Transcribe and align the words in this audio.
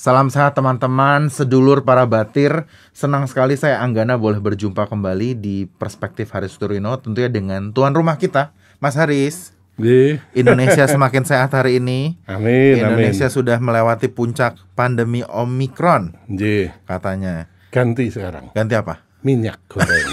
Salam 0.00 0.32
sehat 0.32 0.56
teman-teman, 0.56 1.28
sedulur 1.28 1.84
para 1.84 2.08
batir. 2.08 2.64
Senang 2.96 3.28
sekali 3.28 3.52
saya 3.52 3.84
Anggana 3.84 4.16
boleh 4.16 4.40
berjumpa 4.40 4.88
kembali 4.88 5.36
di 5.36 5.68
Perspektif 5.68 6.32
Haris 6.32 6.56
Turino 6.56 6.96
tentunya 6.96 7.28
dengan 7.28 7.68
tuan 7.68 7.92
rumah 7.92 8.16
kita, 8.16 8.56
Mas 8.80 8.96
Haris. 8.96 9.52
Nggih. 9.76 10.16
Indonesia 10.32 10.88
semakin 10.96 11.28
sehat 11.28 11.52
hari 11.52 11.84
ini. 11.84 12.16
Amin, 12.24 12.80
Indonesia 12.80 13.28
amin. 13.28 13.36
sudah 13.36 13.60
melewati 13.60 14.08
puncak 14.08 14.56
pandemi 14.72 15.20
Omikron 15.20 16.16
Nggih. 16.32 16.72
katanya. 16.88 17.52
Ganti 17.68 18.08
sekarang. 18.08 18.56
Ganti 18.56 18.80
apa? 18.80 19.04
Minyak 19.20 19.60
goreng. 19.68 20.06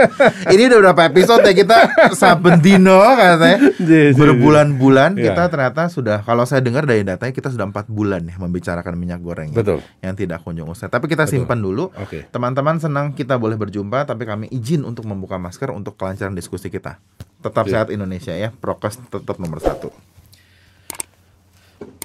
ini 0.56 0.62
udah 0.66 0.78
berapa 0.88 1.02
episode 1.12 1.44
ya 1.44 1.52
kita 1.52 1.76
saben 2.16 2.56
dino 2.58 3.04
katanya 3.12 3.58
Iya, 3.76 4.10
iya, 4.10 4.16
berbulan-bulan 4.16 5.12
iya. 5.14 5.28
kita 5.30 5.52
ternyata 5.52 5.92
sudah 5.92 6.24
kalau 6.24 6.48
saya 6.48 6.64
dengar 6.64 6.88
dari 6.88 7.04
datanya 7.04 7.36
kita 7.36 7.52
sudah 7.52 7.68
empat 7.68 7.84
bulan 7.86 8.24
ya 8.24 8.40
membicarakan 8.40 8.96
minyak 8.96 9.20
goreng 9.20 9.52
ya, 9.52 9.60
Betul. 9.60 9.84
yang 10.00 10.16
tidak 10.16 10.40
kunjung 10.40 10.72
usai 10.72 10.88
tapi 10.88 11.04
kita 11.04 11.28
Betul. 11.28 11.44
simpan 11.44 11.60
dulu 11.60 11.92
teman-teman 12.32 12.80
senang 12.80 13.12
kita 13.12 13.36
boleh 13.36 13.54
berjumpa 13.54 14.08
tapi 14.08 14.24
kami 14.24 14.48
izin 14.48 14.82
untuk 14.82 15.04
membuka 15.04 15.36
masker 15.36 15.68
untuk 15.68 16.00
kelancaran 16.00 16.32
diskusi 16.32 16.72
kita 16.72 16.96
tetap 17.44 17.68
Iya. 17.68 17.84
sehat 17.84 17.88
Indonesia 17.92 18.32
ya 18.32 18.48
prokes 18.50 18.96
tetap 19.06 19.36
nomor 19.36 19.60
satu 19.60 19.92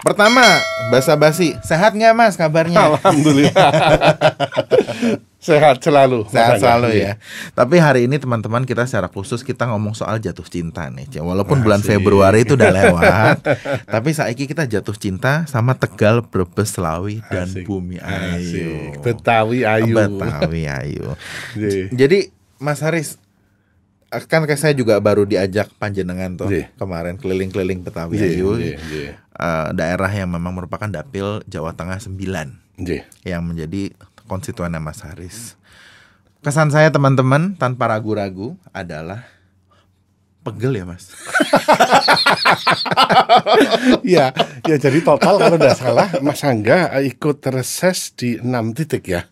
Pertama, 0.02 0.42
basa-basi. 0.90 1.54
Sehat 1.62 1.94
nggak 1.94 2.14
mas 2.18 2.34
kabarnya? 2.34 2.98
Alhamdulillah. 2.98 3.72
Sehat 5.42 5.82
selalu. 5.82 6.30
Sehat 6.30 6.58
Mas 6.58 6.62
selalu 6.62 7.02
ya. 7.02 7.18
Tapi 7.58 7.82
hari 7.82 8.06
ini 8.06 8.22
teman-teman 8.22 8.62
kita 8.62 8.86
secara 8.86 9.10
khusus 9.10 9.42
kita 9.42 9.66
ngomong 9.74 9.98
soal 9.98 10.22
jatuh 10.22 10.46
cinta 10.46 10.86
nih. 10.94 11.10
Walaupun 11.18 11.66
bulan 11.66 11.82
Asik. 11.82 11.98
Februari 11.98 12.46
itu 12.46 12.54
udah 12.54 12.70
lewat, 12.78 13.42
tapi 13.90 14.14
saiki 14.14 14.46
kita 14.46 14.70
jatuh 14.70 14.94
cinta 14.94 15.50
sama 15.50 15.74
Tegal, 15.74 16.22
Brebes, 16.22 16.78
Selawi 16.78 17.26
dan 17.34 17.50
Asik. 17.50 17.66
Bumi 17.66 17.98
Ayu. 17.98 18.38
Asik. 18.38 19.02
Betawi 19.02 19.66
Ayu. 19.66 19.98
Betawi 19.98 20.64
Ayu. 20.70 21.18
Nggih. 21.58 21.90
Jadi 22.06 22.30
Mas 22.62 22.86
Haris 22.86 23.18
kan 24.12 24.44
kayak 24.44 24.60
saya 24.60 24.74
juga 24.74 25.00
baru 25.00 25.24
diajak 25.24 25.72
panjenengan 25.76 26.36
tuh 26.36 26.48
Nggih. 26.48 26.68
kemarin 26.76 27.16
keliling-keliling 27.16 27.80
Betawi 27.80 28.16
Nggih, 28.16 28.32
Ayu. 28.34 28.50
nggih, 28.54 28.76
nggih. 28.78 29.08
eh, 29.16 29.68
daerah 29.72 30.10
yang 30.10 30.28
memang 30.28 30.52
merupakan 30.54 30.86
dapil 30.86 31.40
Jawa 31.46 31.72
Tengah 31.72 31.96
9 31.98 32.20
Nggih. 32.76 33.02
yang 33.24 33.42
menjadi 33.42 33.96
konstituennya 34.26 34.78
Mas 34.78 35.00
Haris. 35.00 35.56
Kesan 36.42 36.70
saya 36.70 36.90
teman-teman 36.90 37.54
tanpa 37.54 37.88
ragu-ragu 37.88 38.58
adalah 38.72 39.24
pegel 40.42 40.74
ya 40.82 40.86
Mas. 40.86 41.06
Ya, 44.02 44.34
ya 44.68 44.76
jadi 44.78 45.00
total 45.02 45.40
kalau 45.40 45.56
tidak 45.58 45.78
salah 45.78 46.08
Mas 46.20 46.44
Angga 46.44 46.92
ikut 47.02 47.40
reses 47.50 48.12
di 48.14 48.38
enam 48.38 48.76
titik 48.76 49.08
ya. 49.08 49.30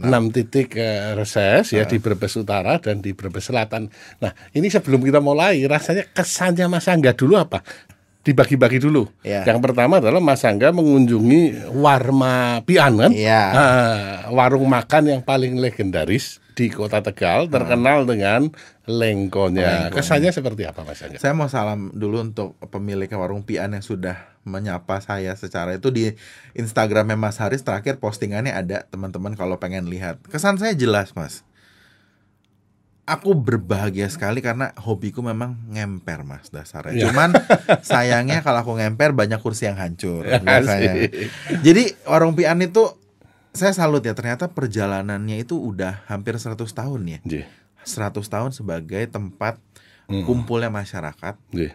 enam 0.00 0.32
titik 0.32 0.74
eh, 0.78 1.12
reses 1.12 1.74
ya 1.74 1.84
di 1.84 2.00
Brebes 2.00 2.34
Utara 2.38 2.78
dan 2.80 3.04
di 3.04 3.12
Brebes 3.12 3.50
Selatan. 3.50 3.92
Nah, 4.22 4.32
ini 4.56 4.72
sebelum 4.72 5.04
kita 5.04 5.20
mulai 5.20 5.62
rasanya 5.68 6.08
kesannya 6.10 6.66
Mas 6.70 6.88
Angga 6.88 7.12
dulu 7.12 7.36
apa? 7.36 7.60
Dibagi-bagi 8.22 8.78
dulu. 8.78 9.10
Ya. 9.26 9.42
Yang 9.42 9.58
pertama 9.70 9.98
adalah 9.98 10.22
Mas 10.22 10.46
Angga 10.46 10.70
mengunjungi 10.70 11.74
Warma 11.74 12.62
Pian 12.62 12.94
kan? 12.96 13.10
Iya. 13.10 13.42
Ah, 13.50 14.16
warung 14.30 14.66
makan 14.70 15.18
yang 15.18 15.20
paling 15.22 15.58
legendaris 15.58 16.38
di 16.52 16.68
Kota 16.68 17.00
Tegal 17.00 17.48
terkenal 17.48 18.04
dengan 18.04 18.52
lengkonya. 18.84 19.88
Lengkonya. 19.88 19.94
Kesannya 19.94 20.30
seperti 20.34 20.68
apa 20.68 20.84
Mas 20.84 21.00
Angga? 21.00 21.18
Saya 21.18 21.32
mau 21.32 21.48
salam 21.48 21.92
dulu 21.94 22.20
untuk 22.20 22.58
pemilik 22.68 23.08
warung 23.16 23.44
Pian 23.46 23.72
yang 23.72 23.84
sudah 23.84 24.32
menyapa 24.42 24.98
saya 24.98 25.32
secara 25.38 25.78
itu 25.78 25.88
di 25.94 26.12
Instagramnya 26.58 27.14
Mas 27.14 27.38
Haris 27.38 27.62
terakhir 27.62 28.02
postingannya 28.02 28.52
ada 28.52 28.84
teman-teman 28.90 29.38
kalau 29.38 29.56
pengen 29.56 29.86
lihat. 29.88 30.18
Kesan 30.28 30.58
saya 30.58 30.74
jelas 30.74 31.14
Mas. 31.14 31.46
Aku 33.02 33.34
berbahagia 33.34 34.06
sekali 34.06 34.38
karena 34.38 34.70
hobiku 34.78 35.26
memang 35.26 35.58
ngemper 35.70 36.22
Mas 36.22 36.54
dasarnya. 36.54 36.94
Iya. 36.94 37.04
Cuman 37.10 37.30
sayangnya 37.86 38.46
kalau 38.46 38.62
aku 38.62 38.78
ngemper 38.78 39.10
banyak 39.10 39.42
kursi 39.42 39.66
yang 39.66 39.78
hancur. 39.78 40.22
Asik. 40.26 41.10
Jadi 41.66 41.98
warung 42.06 42.38
Pian 42.38 42.62
itu 42.62 43.01
saya 43.52 43.72
salut 43.72 44.00
ya 44.00 44.16
ternyata 44.16 44.48
perjalanannya 44.48 45.40
itu 45.40 45.60
udah 45.60 46.04
hampir 46.08 46.36
100 46.36 46.56
tahun 46.72 47.00
ya. 47.04 47.18
Nggih. 47.22 47.46
100 47.84 48.24
tahun 48.24 48.50
sebagai 48.50 49.04
tempat 49.06 49.58
Mm. 50.10 50.26
kumpulnya 50.26 50.66
masyarakat 50.68 51.38
Nggih. 51.54 51.72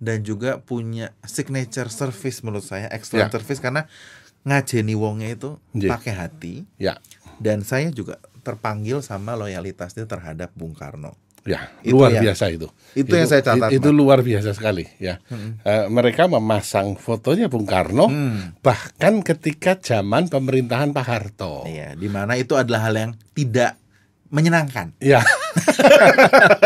dan 0.00 0.18
juga 0.24 0.58
punya 0.58 1.12
signature 1.22 1.92
service 1.92 2.40
menurut 2.40 2.64
saya 2.64 2.88
excellent 2.88 3.28
Ya. 3.30 3.34
service 3.36 3.60
karena 3.60 3.84
ngajeni 4.42 4.96
wongnya 4.96 5.36
itu 5.36 5.60
Nggih. 5.76 5.90
pakai 5.92 6.12
hati 6.16 6.54
Ya. 6.80 6.98
dan 7.36 7.62
saya 7.62 7.92
juga 7.92 8.16
terpanggil 8.42 9.04
sama 9.04 9.36
loyalitasnya 9.36 10.06
terhadap 10.06 10.54
Bung 10.56 10.72
Karno. 10.72 11.14
Ya, 11.46 11.70
Itu 11.80 11.94
luar 11.94 12.10
yang- 12.10 12.24
biasa 12.26 12.50
itu. 12.50 12.66
itu 12.92 13.06
yang 13.08 13.24
saya 13.24 13.38
catat, 13.40 13.70
Itu 13.70 13.88
Pak. 13.88 13.94
luar 13.94 14.18
biasa 14.20 14.50
sekali 14.50 14.82
ya. 14.98 15.22
Eh, 15.62 15.86
mereka 15.86 16.26
memasang 16.26 16.94
fotonya 16.96 17.46
Bung 17.46 17.62
Karno 17.62 18.10
Hmm. 18.10 18.58
bahkan 18.58 19.22
ketika 19.22 19.78
zaman 19.78 20.26
pemerintahan 20.26 20.90
Pak 20.90 21.06
Harto. 21.06 21.62
Iya, 21.64 21.94
di 21.94 22.10
mana 22.10 22.34
itu 22.34 22.52
adalah 22.52 22.82
hal 22.82 22.98
yang 22.98 23.12
tidak 23.30 23.78
menyenangkan. 24.28 24.90
Ya. 24.98 25.22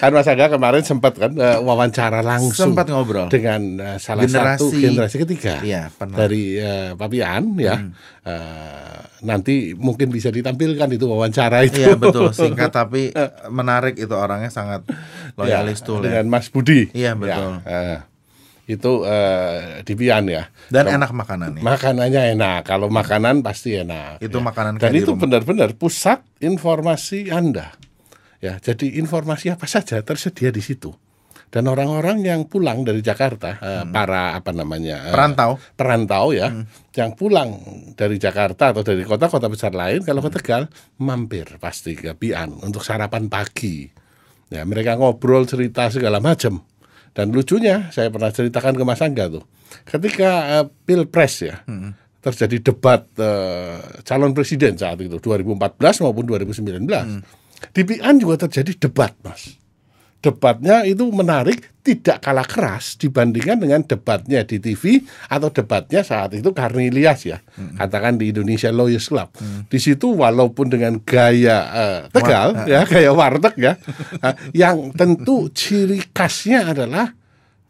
kan 0.00 0.10
Mas 0.10 0.26
Angga 0.26 0.46
kemarin 0.48 0.82
sempat 0.82 1.12
kan 1.14 1.30
eh, 1.32 1.58
wawancara 1.58 2.20
langsung 2.20 2.72
Sempat 2.72 2.86
ngobrol. 2.88 3.26
dengan 3.28 3.60
eh, 3.78 3.96
salah 3.98 4.24
satu 4.24 4.68
Generasi- 4.68 4.82
generasi 4.82 5.16
ketiga 5.18 5.54
pernah. 5.90 6.16
dari 6.18 6.54
eh, 6.54 6.90
Papian 6.92 7.42
ya. 7.56 7.74
Eh, 8.22 8.96
nanti 9.20 9.72
mungkin 9.72 10.08
bisa 10.08 10.28
ditampilkan 10.28 10.86
itu 10.88 11.04
wawancara 11.04 11.64
itu. 11.64 11.80
Iya 11.80 11.94
betul, 11.94 12.30
singkat 12.36 12.70
tapi 12.70 13.08
menarik 13.48 13.96
itu 13.96 14.10
orangnya 14.10 14.48
sangat 14.48 14.84
loyalis 15.34 15.80
Ya, 15.80 15.84
tuh. 15.84 15.98
dengan 16.00 16.24
Mas 16.28 16.46
Budi. 16.46 16.88
Iya, 16.92 17.12
betul. 17.14 17.58
Ya, 17.58 17.66
eh, 17.66 17.98
itu 18.68 19.02
eh, 19.02 19.80
di 19.80 19.96
Pian 19.96 20.28
ya. 20.28 20.44
Dan 20.68 20.84
Kem- 20.86 20.96
enak 21.00 21.10
makanannya. 21.10 21.62
Makanannya 21.64 22.22
enak. 22.36 22.60
Kalau 22.62 22.92
makanan 22.92 23.40
pasti 23.40 23.74
enak. 23.74 24.20
Itu 24.20 24.38
ya. 24.38 24.44
makanan 24.44 24.72
Dan 24.76 24.92
itu 24.92 25.16
benar-benar 25.16 25.72
pusat 25.74 26.20
informasi 26.38 27.32
Anda. 27.32 27.72
Ya, 28.38 28.60
jadi 28.60 29.00
informasi 29.00 29.50
apa 29.50 29.66
saja 29.66 29.98
tersedia 29.98 30.52
di 30.52 30.60
situ. 30.60 30.92
Dan 31.48 31.64
orang-orang 31.64 32.20
yang 32.20 32.44
pulang 32.44 32.84
dari 32.84 33.00
Jakarta, 33.00 33.56
eh, 33.56 33.84
para 33.88 34.36
apa 34.36 34.52
namanya 34.52 35.00
eh, 35.00 35.04
Hmm. 35.08 35.14
Perantau. 35.16 35.50
Hmm. 35.56 35.64
perantau 35.74 36.26
ya, 36.36 36.48
yang 36.92 37.16
pulang 37.16 37.50
dari 37.96 38.20
Jakarta 38.20 38.76
atau 38.76 38.84
dari 38.84 39.00
kota-kota 39.00 39.48
besar 39.48 39.72
lain, 39.72 40.04
kalau 40.04 40.20
Hmm. 40.20 40.28
ke 40.28 40.36
Tegal 40.36 40.62
mampir 41.00 41.56
pasti 41.56 41.96
ke 41.96 42.12
Pian 42.12 42.52
untuk 42.60 42.84
sarapan 42.84 43.32
pagi. 43.32 43.88
Ya, 44.52 44.60
mereka 44.68 45.00
ngobrol 45.00 45.48
cerita 45.48 45.88
segala 45.88 46.20
macam. 46.20 46.60
Dan 47.12 47.30
lucunya 47.30 47.88
saya 47.90 48.08
pernah 48.08 48.28
ceritakan 48.28 48.74
ke 48.74 48.84
Mas 48.84 49.00
Angga 49.00 49.28
tuh. 49.28 49.44
Ketika 49.84 50.30
eh, 50.60 50.66
Pilpres 50.84 51.34
ya, 51.42 51.60
Hmm. 51.64 51.92
terjadi 52.18 52.72
debat 52.72 53.06
eh, 53.16 53.78
calon 54.02 54.34
presiden 54.34 54.74
saat 54.74 54.98
itu 54.98 55.16
2014 55.18 56.02
maupun 56.02 56.24
2019. 56.26 57.22
Di 57.70 57.82
Pian 57.82 58.14
juga 58.16 58.46
terjadi 58.46 58.88
debat, 58.88 59.14
Mas. 59.22 59.58
Debatnya 60.18 60.82
itu 60.82 61.06
menarik, 61.14 61.70
tidak 61.86 62.18
kalah 62.18 62.42
keras 62.42 62.98
dibandingkan 62.98 63.54
dengan 63.54 63.86
debatnya 63.86 64.42
di 64.42 64.58
TV 64.58 64.98
atau 65.30 65.46
debatnya 65.46 66.02
saat 66.02 66.34
itu 66.34 66.50
Karni 66.50 66.90
Ilyas 66.90 67.22
ya, 67.22 67.38
katakan 67.78 68.18
di 68.18 68.34
Indonesia 68.34 68.66
Lawyers 68.74 69.06
Club. 69.06 69.30
Di 69.70 69.78
situ 69.78 70.18
walaupun 70.18 70.74
dengan 70.74 70.98
gaya 70.98 71.58
eh, 71.70 72.00
Tegal 72.10 72.66
ya, 72.66 72.82
gaya 72.82 73.14
warteg 73.14 73.54
ya, 73.62 73.72
eh, 74.18 74.34
yang 74.58 74.90
tentu 74.90 75.54
ciri 75.54 76.02
khasnya 76.10 76.74
adalah 76.74 77.14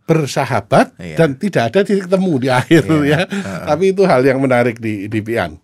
bersahabat 0.09 0.97
Iya. 0.97 1.17
dan 1.21 1.37
tidak 1.37 1.63
ada 1.69 1.81
titik 1.85 2.09
temu 2.09 2.41
di 2.41 2.49
akhir 2.49 2.89
ya. 3.05 3.29
Tapi 3.69 3.93
itu 3.93 4.09
hal 4.09 4.25
yang 4.25 4.41
menarik 4.41 4.81
di 4.81 5.05
di 5.05 5.21
Pian. 5.21 5.61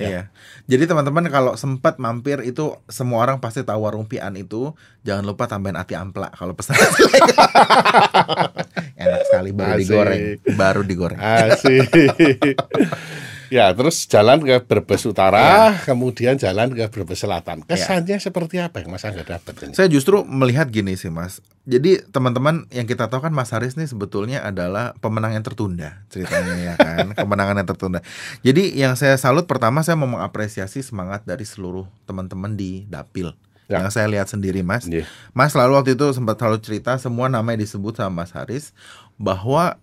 Iya. 0.00 0.32
Jadi 0.64 0.88
teman-teman 0.88 1.28
kalau 1.28 1.52
sempat 1.58 2.00
mampir 2.00 2.40
itu 2.48 2.80
semua 2.88 3.28
orang 3.28 3.44
pasti 3.44 3.60
tahu 3.60 3.84
warung 3.84 4.08
Pian 4.08 4.32
itu 4.40 4.72
jangan 5.04 5.28
lupa 5.28 5.44
tambahin 5.44 5.76
ati 5.76 5.92
ampla 5.92 6.32
kalau 6.32 6.56
pesan. 6.56 6.80
Enak 9.02 9.22
sekali 9.28 9.50
baru 9.52 9.76
Asik. 9.76 9.84
digoreng, 9.84 10.22
baru 10.56 10.80
digoreng. 10.86 11.20
Asik. 11.20 11.92
ya, 13.52 13.76
terus 13.76 14.08
jalan 14.08 14.40
ke 14.40 14.64
Brebes 14.64 15.04
Utara, 15.04 15.76
kemudian 15.84 16.40
jalan 16.40 16.72
ke 16.72 16.88
Brebes 16.88 17.20
Selatan. 17.20 17.68
Kesannya 17.68 18.16
seperti 18.16 18.56
apa 18.64 18.80
yang 18.80 18.96
Mas 18.96 19.04
Angga 19.04 19.36
dapat? 19.36 19.52
ini? 19.68 19.76
Saya 19.76 19.92
justru 19.92 20.24
melihat 20.24 20.72
gini 20.72 20.96
sih 20.96 21.12
Mas. 21.12 21.44
Jadi 21.68 22.00
teman-teman 22.08 22.64
yang 22.72 22.88
kita 22.88 23.12
tahu 23.12 23.28
kan 23.28 23.36
Mas 23.36 23.52
Haris 23.52 23.76
nih 23.76 23.84
sebetulnya 23.84 24.40
adalah 24.40 24.96
pemenang 25.04 25.36
yang 25.36 25.44
tertunda 25.44 26.00
ceritanya 26.08 26.56
ya 26.56 26.74
kan, 26.80 27.12
kemenangan 27.20 27.60
yang 27.60 27.68
tertunda. 27.68 28.00
Jadi 28.40 28.72
yang 28.72 28.96
saya 28.96 29.20
salut 29.20 29.44
pertama 29.44 29.84
saya 29.84 30.00
mau 30.00 30.08
mengapresiasi 30.08 30.80
semangat 30.80 31.22
dari 31.28 31.44
seluruh 31.44 31.84
teman-teman 32.08 32.56
di 32.56 32.88
Dapil. 32.88 33.36
Ya. 33.70 33.84
Yang 33.84 34.00
saya 34.00 34.08
lihat 34.08 34.26
sendiri 34.32 34.64
Mas. 34.64 34.88
Iya. 34.88 35.04
Mas 35.36 35.52
lalu 35.52 35.76
waktu 35.76 35.94
itu 35.94 36.08
sempat 36.16 36.40
selalu 36.40 36.58
cerita 36.64 36.96
semua 36.96 37.28
namanya 37.28 37.62
disebut 37.62 38.00
sama 38.00 38.24
Mas 38.24 38.32
Haris 38.34 38.72
bahwa 39.20 39.78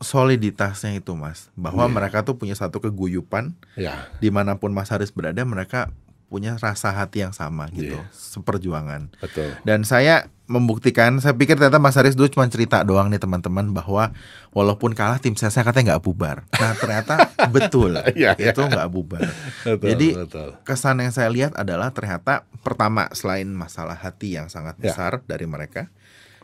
soliditasnya 0.00 0.96
itu 0.96 1.12
mas 1.12 1.52
bahwa 1.54 1.84
Iya. 1.84 1.92
mereka 1.92 2.18
tuh 2.22 2.34
punya 2.34 2.52
satu 2.52 2.80
keguyupan 2.80 3.52
Ya, 3.74 4.08
di 4.18 4.28
mana 4.28 4.56
pun 4.56 4.72
Mas 4.72 4.88
Haris 4.88 5.08
berada 5.10 5.44
mereka 5.44 5.92
punya 6.26 6.54
rasa 6.56 6.88
hati 6.90 7.20
yang 7.20 7.32
sama 7.32 7.66
gitu 7.68 7.94
Iya. 7.94 8.06
seperjuangan 8.10 9.10
betul. 9.18 9.50
dan 9.62 9.82
saya 9.82 10.26
membuktikan 10.46 11.18
saya 11.18 11.34
pikir 11.34 11.54
ternyata 11.54 11.76
Mas 11.76 11.94
Haris 11.94 12.14
dulu 12.14 12.26
cuma 12.28 12.46
cerita 12.46 12.80
doang 12.80 13.06
nih 13.06 13.18
teman-teman 13.18 13.66
bahwa 13.68 14.14
walaupun 14.50 14.94
kalah 14.94 15.18
tim 15.18 15.34
saya 15.34 15.50
katanya 15.60 15.94
nggak 15.94 16.02
bubar 16.02 16.46
nah 16.52 16.72
ternyata 16.72 17.14
betul 17.54 17.98
Iya, 18.14 18.34
iya. 18.36 18.50
itu 18.50 18.60
nggak 18.60 18.88
bubar 18.88 19.26
betul 19.60 19.90
Jadi, 19.90 20.08
betul. 20.16 20.48
kesan 20.62 20.98
yang 20.98 21.10
saya 21.10 21.28
lihat 21.28 21.52
adalah 21.54 21.90
ternyata 21.90 22.46
pertama 22.62 23.10
selain 23.10 23.46
masalah 23.46 23.94
hati 23.94 24.34
yang 24.34 24.46
sangat 24.46 24.78
Ya. 24.78 24.90
besar 24.90 25.22
dari 25.24 25.44
mereka, 25.44 25.90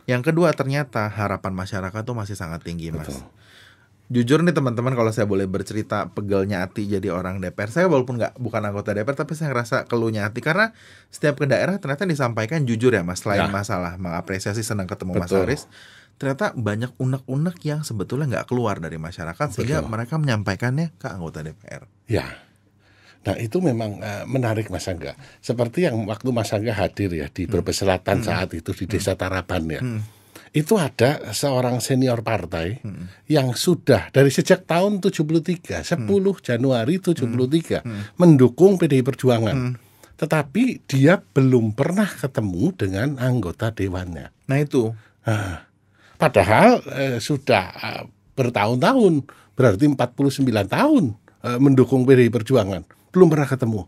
yang 0.03 0.19
kedua 0.19 0.51
ternyata 0.51 1.07
harapan 1.07 1.51
masyarakat 1.53 2.01
tuh 2.01 2.15
masih 2.15 2.35
sangat 2.35 2.59
tinggi 2.61 2.91
mas. 2.91 3.07
Betul. 3.07 3.23
Jujur 4.07 4.39
nih 4.39 4.55
teman-teman 4.55 4.95
kalau 4.95 5.11
saya 5.11 5.27
boleh 5.27 5.43
bercerita 5.45 6.07
pegelnya 6.07 6.63
hati 6.63 6.87
jadi 6.87 7.11
orang 7.11 7.43
DPR, 7.43 7.67
saya 7.67 7.91
walaupun 7.91 8.15
nggak 8.15 8.39
bukan 8.39 8.63
anggota 8.63 8.95
DPR 8.95 9.19
tapi 9.19 9.35
saya 9.35 9.51
ngerasa 9.51 9.83
keluhnya 9.83 10.23
hati 10.23 10.39
karena 10.39 10.71
setiap 11.11 11.35
ke 11.35 11.45
daerah 11.45 11.75
ternyata 11.75 12.07
disampaikan 12.07 12.63
jujur 12.63 12.95
ya 12.95 13.03
mas 13.03 13.19
selain 13.19 13.43
Ya. 13.43 13.51
masalah 13.51 13.99
mengapresiasi 13.99 14.63
senang 14.63 14.87
ketemu 14.87 15.19
Mas 15.19 15.27
Betul. 15.27 15.43
Haris 15.43 15.67
ternyata 16.15 16.55
banyak 16.55 16.95
unek-unek 16.97 17.59
yang 17.61 17.83
sebetulnya 17.83 18.25
nggak 18.31 18.47
keluar 18.47 18.79
dari 18.79 18.95
masyarakat 18.95 19.47
sehingga 19.51 19.83
Betul. 19.83 19.91
mereka 19.91 20.13
menyampaikannya 20.15 20.95
ke 20.95 21.07
anggota 21.11 21.43
DPR. 21.43 21.83
Ya. 22.07 22.25
Nah 23.21 23.35
itu 23.35 23.59
memang 23.59 23.99
eh, 23.99 24.23
menarik 24.23 24.71
Mas 24.71 24.87
Angga. 24.87 25.19
Seperti 25.43 25.83
yang 25.83 26.07
waktu 26.07 26.31
Mas 26.31 26.55
Angga 26.55 26.71
hadir 26.71 27.11
ya 27.11 27.27
di 27.27 27.43
Brebes 27.43 27.83
Selatan 27.83 28.23
saat 28.23 28.55
itu 28.55 28.71
di 28.71 28.87
Desa 28.87 29.19
Taraban 29.19 29.67
ya. 29.67 29.83
Itu 30.57 30.81
ada 30.81 31.29
seorang 31.37 31.77
senior 31.77 32.25
partai 32.25 32.81
yang 33.29 33.53
sudah 33.53 34.09
dari 34.09 34.33
sejak 34.33 34.65
tahun 34.65 34.97
73, 34.97 35.85
10 35.85 36.01
Januari 36.41 36.97
73 36.97 38.17
mendukung 38.17 38.81
PDI 38.81 39.05
Perjuangan. 39.05 39.77
Tetapi 40.17 40.89
dia 40.89 41.21
belum 41.21 41.77
pernah 41.77 42.09
ketemu 42.09 42.73
dengan 42.73 43.21
anggota 43.21 43.69
dewannya. 43.69 44.33
Nah 44.49 44.57
itu 44.57 44.89
Nah, 45.27 45.59
padahal 46.15 46.79
eh, 46.95 47.17
sudah 47.19 47.63
eh, 47.75 48.03
bertahun-tahun, 48.39 49.27
berarti 49.59 49.91
49 49.91 50.47
tahun 50.71 51.03
eh, 51.43 51.59
mendukung 51.59 52.07
PDI 52.07 52.31
Perjuangan, 52.31 52.87
belum 53.11 53.27
pernah 53.27 53.47
ketemu. 53.47 53.81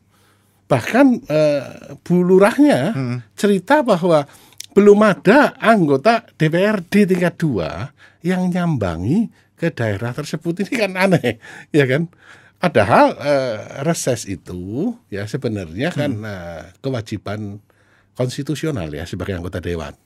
Bahkan 0.67 1.05
eh, 1.31 1.63
Bu 2.03 2.21
Lurahnya 2.21 2.93
cerita 3.33 3.81
bahwa 3.81 4.27
belum 4.79 5.03
ada 5.03 5.59
anggota 5.59 6.23
DPRD 6.39 7.03
tingkat 7.03 7.35
dua 7.35 7.91
yang 8.23 8.47
nyambangi 8.47 9.27
ke 9.59 9.75
daerah 9.75 10.15
tersebut 10.15 10.63
ini 10.63 10.73
kan 10.79 10.95
aneh, 10.95 11.35
ya 11.75 11.83
kan? 11.83 12.07
Padahal 12.63 13.11
eh, 13.19 13.83
reses 13.83 14.23
itu 14.23 14.95
ya 15.11 15.27
sebenarnya 15.27 15.91
kan 15.91 16.23
eh, 16.23 16.71
kewajiban 16.79 17.59
konstitusional 18.15 18.87
ya 18.87 19.03
sebagai 19.03 19.35
anggota 19.35 19.59
dewan. 19.59 19.99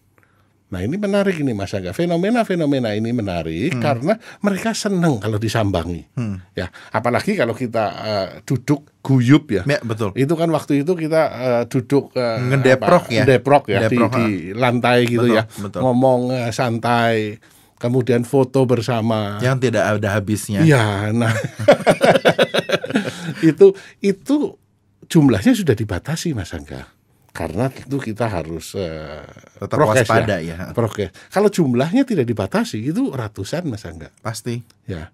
Nah 0.73 0.81
ini 0.81 0.97
menarik 0.97 1.37
ini 1.37 1.53
Mas 1.53 1.69
Angga. 1.77 1.93
Fenomena-fenomena 1.93 2.97
ini 2.97 3.13
menarik 3.13 3.77
karena 3.77 4.17
mereka 4.41 4.73
senang 4.73 5.21
kalau 5.21 5.37
disambangi. 5.37 6.01
Ya, 6.57 6.73
apalagi 6.89 7.37
kalau 7.37 7.53
kita 7.53 7.85
eh, 8.01 8.27
duduk 8.41 8.89
guyup 9.05 9.53
ya. 9.53 9.61
ya 9.69 9.77
betul. 9.85 10.09
Itu 10.17 10.33
kan 10.33 10.49
waktu 10.49 10.81
itu 10.81 10.97
kita 10.97 11.21
eh, 11.29 11.63
duduk 11.69 12.17
eh, 12.17 12.41
Ngedeprok 12.41 13.05
apa, 13.05 13.13
ya. 13.13 13.21
ngedeprok 13.21 13.63
ya 13.69 13.79
di, 13.85 13.97
Ngedeprok, 14.01 14.11
di 14.17 14.25
lantai 14.57 14.99
gitu 15.05 15.29
Betul, 15.29 15.37
ya. 15.37 15.43
betul. 15.61 15.79
Ngomong 15.85 16.21
eh, 16.33 16.49
santai, 16.49 17.37
kemudian 17.77 18.25
foto 18.25 18.65
bersama. 18.65 19.37
Yang 19.45 19.69
tidak 19.69 19.83
ada 19.99 20.09
habisnya. 20.17 20.65
Iya, 20.65 21.13
nah 21.13 21.35
itu 23.49 23.77
itu 23.99 24.57
jumlahnya 25.11 25.53
sudah 25.53 25.75
dibatasi 25.77 26.33
Mas 26.33 26.55
Angga. 26.55 27.02
Karena 27.33 27.65
tentu 27.65 27.97
kita 27.97 28.29
harus 28.29 28.77
eh, 28.77 29.25
Tetap 29.57 29.73
prokes 29.73 30.05
waspada 30.05 30.37
ya. 30.37 30.69
ya. 30.69 30.77
Prokes. 30.77 31.09
Kalau 31.33 31.49
jumlahnya 31.49 32.05
tidak 32.05 32.29
dibatasi 32.29 32.93
itu 32.93 33.09
ratusan 33.09 33.65
Mas 33.65 33.83
Angga. 33.89 34.13
Pasti. 34.21 34.61
Ya. 34.85 35.09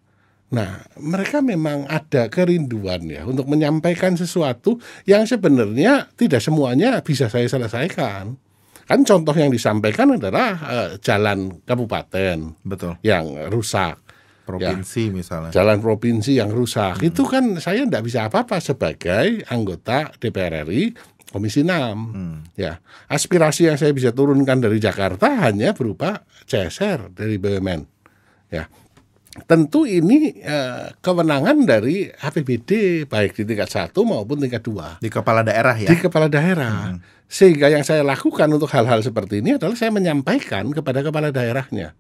Nah, 0.51 0.83
mereka 0.99 1.39
memang 1.39 1.87
ada 1.87 2.27
kerinduan 2.27 3.05
ya 3.07 3.23
untuk 3.23 3.47
menyampaikan 3.47 4.19
sesuatu 4.19 4.81
yang 5.07 5.23
sebenarnya 5.23 6.11
tidak 6.19 6.43
semuanya 6.43 6.99
bisa 6.99 7.31
saya 7.31 7.47
selesaikan. 7.47 8.35
Kan 8.83 9.05
contoh 9.05 9.31
yang 9.37 9.53
disampaikan 9.53 10.17
adalah 10.19 10.49
eh, 10.67 10.89
jalan 10.99 11.63
kabupaten 11.63 12.57
Betul. 12.67 12.97
yang 12.99 13.47
rusak 13.47 14.01
Provinsi 14.49 15.13
misalnya. 15.13 15.53
jalan 15.53 15.77
provinsi 15.77 16.41
yang 16.41 16.49
rusak 16.49 17.05
itu 17.05 17.21
kan 17.21 17.61
saya 17.61 17.85
tidak 17.85 18.01
bisa 18.01 18.25
apa-apa 18.25 18.57
sebagai 18.57 19.45
anggota 19.45 20.09
DPR 20.17 20.65
RI 20.65 20.89
Komisi 21.29 21.61
6 21.61 22.57
ya 22.57 22.81
aspirasi 23.05 23.69
yang 23.69 23.77
saya 23.77 23.93
bisa 23.93 24.09
turunkan 24.09 24.57
dari 24.57 24.81
Jakarta 24.81 25.49
hanya 25.49 25.77
berupa 25.77 26.25
CSR 26.49 27.13
dari 27.13 27.37
BUMN 27.37 27.81
ya 28.49 28.65
tentu 29.45 29.85
ini 29.85 30.41
eh, 30.41 30.89
kewenangan 30.99 31.63
dari 31.63 32.09
APBD 32.09 33.05
baik 33.05 33.37
di 33.37 33.43
tingkat 33.45 33.69
satu 33.69 34.01
maupun 34.03 34.41
tingkat 34.41 34.65
dua 34.65 34.97
Di 34.97 35.07
kepala 35.07 35.45
daerah 35.45 35.77
ya. 35.77 35.89
di 35.93 35.97
kepala 36.01 36.27
daerah. 36.27 36.97
Sehingga 37.29 37.69
yang 37.69 37.85
saya 37.85 38.01
lakukan 38.01 38.49
untuk 38.49 38.73
hal-hal 38.73 39.05
seperti 39.05 39.45
ini 39.45 39.61
adalah 39.61 39.77
saya 39.77 39.93
menyampaikan 39.93 40.65
kepada 40.73 41.05
kepala 41.05 41.29
daerahnya. 41.29 41.93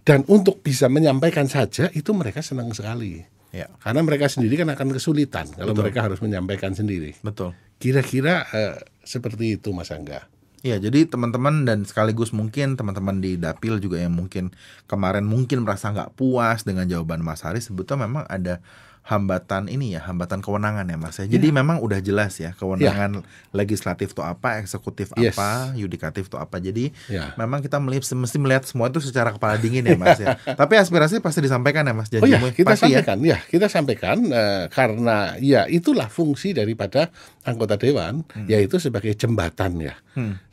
Dan 0.00 0.24
untuk 0.32 0.64
bisa 0.64 0.88
menyampaikan 0.88 1.44
saja 1.44 1.92
itu 1.92 2.16
mereka 2.16 2.40
senang 2.40 2.72
sekali. 2.72 3.20
Ya, 3.56 3.72
Karena 3.80 4.04
mereka 4.04 4.28
sendiri 4.28 4.60
kan 4.60 4.68
akan 4.68 5.00
kesulitan 5.00 5.48
kalau 5.56 5.72
mereka 5.72 6.04
harus 6.04 6.20
menyampaikan 6.20 6.76
sendiri. 6.76 7.16
betul. 7.24 7.56
Kira-kira 7.80 8.44
eh, 8.52 8.76
seperti 9.00 9.56
itu 9.56 9.72
Mas 9.72 9.88
Angga. 9.88 10.28
Iya, 10.66 10.82
jadi 10.82 11.06
teman-teman 11.06 11.62
dan 11.62 11.86
sekaligus 11.86 12.34
mungkin 12.34 12.74
teman-teman 12.74 13.22
di 13.22 13.38
Dapil 13.38 13.78
juga 13.78 14.02
yang 14.02 14.18
mungkin 14.18 14.50
kemarin 14.90 15.22
mungkin 15.22 15.62
merasa 15.62 15.94
nggak 15.94 16.18
puas 16.18 16.66
dengan 16.66 16.90
jawaban 16.90 17.22
Mas 17.22 17.46
Haris, 17.46 17.70
sebetulnya 17.70 18.10
memang 18.10 18.24
ada 18.26 18.58
hambatan 19.06 19.70
ini 19.70 19.94
ya, 19.94 20.02
hambatan 20.02 20.42
kewenangan 20.42 20.82
ya 20.82 20.98
Mas 20.98 21.14
ya. 21.16 21.24
Jadi 21.24 21.48
memang 21.48 21.78
udah 21.78 21.98
jelas 21.98 22.34
ya 22.36 22.50
kewenangan 22.52 23.22
legislatif 23.54 24.10
itu 24.10 24.20
apa, 24.20 24.58
eksekutif 24.58 25.14
Yes. 25.14 25.38
apa, 25.38 25.72
yudikatif 25.72 26.26
itu 26.26 26.34
apa. 26.34 26.58
Jadi 26.58 26.90
Ya. 27.06 27.30
memang 27.34 27.62
kita 27.62 27.78
melihat 27.78 28.02
mesti 28.12 28.36
melihat 28.36 28.66
semua 28.66 28.90
itu 28.90 28.98
secara 28.98 29.30
kepala 29.30 29.56
dingin 29.56 29.86
ya 29.86 29.94
Mas 29.94 30.18
ya. 30.18 30.34
Tapi 30.60 30.74
aspirasi 30.74 31.22
pasti 31.22 31.38
disampaikan 31.38 31.86
ya 31.86 31.94
Mas 31.94 32.10
Oh 32.12 32.26
ya, 32.26 32.42
kita 32.50 32.66
pasti 32.68 32.90
ya. 32.90 32.98
sampaikan 33.00 33.18
ya, 33.22 33.38
kita 33.46 33.66
sampaikan 33.70 34.16
eh, 34.26 34.64
karena 34.68 35.38
ya 35.38 35.70
itulah 35.70 36.10
fungsi 36.10 36.50
daripada 36.50 37.14
anggota 37.46 37.78
dewan 37.78 38.26
yaitu 38.44 38.82
sebagai 38.82 39.14
jembatan 39.14 39.78
ya. 39.78 39.94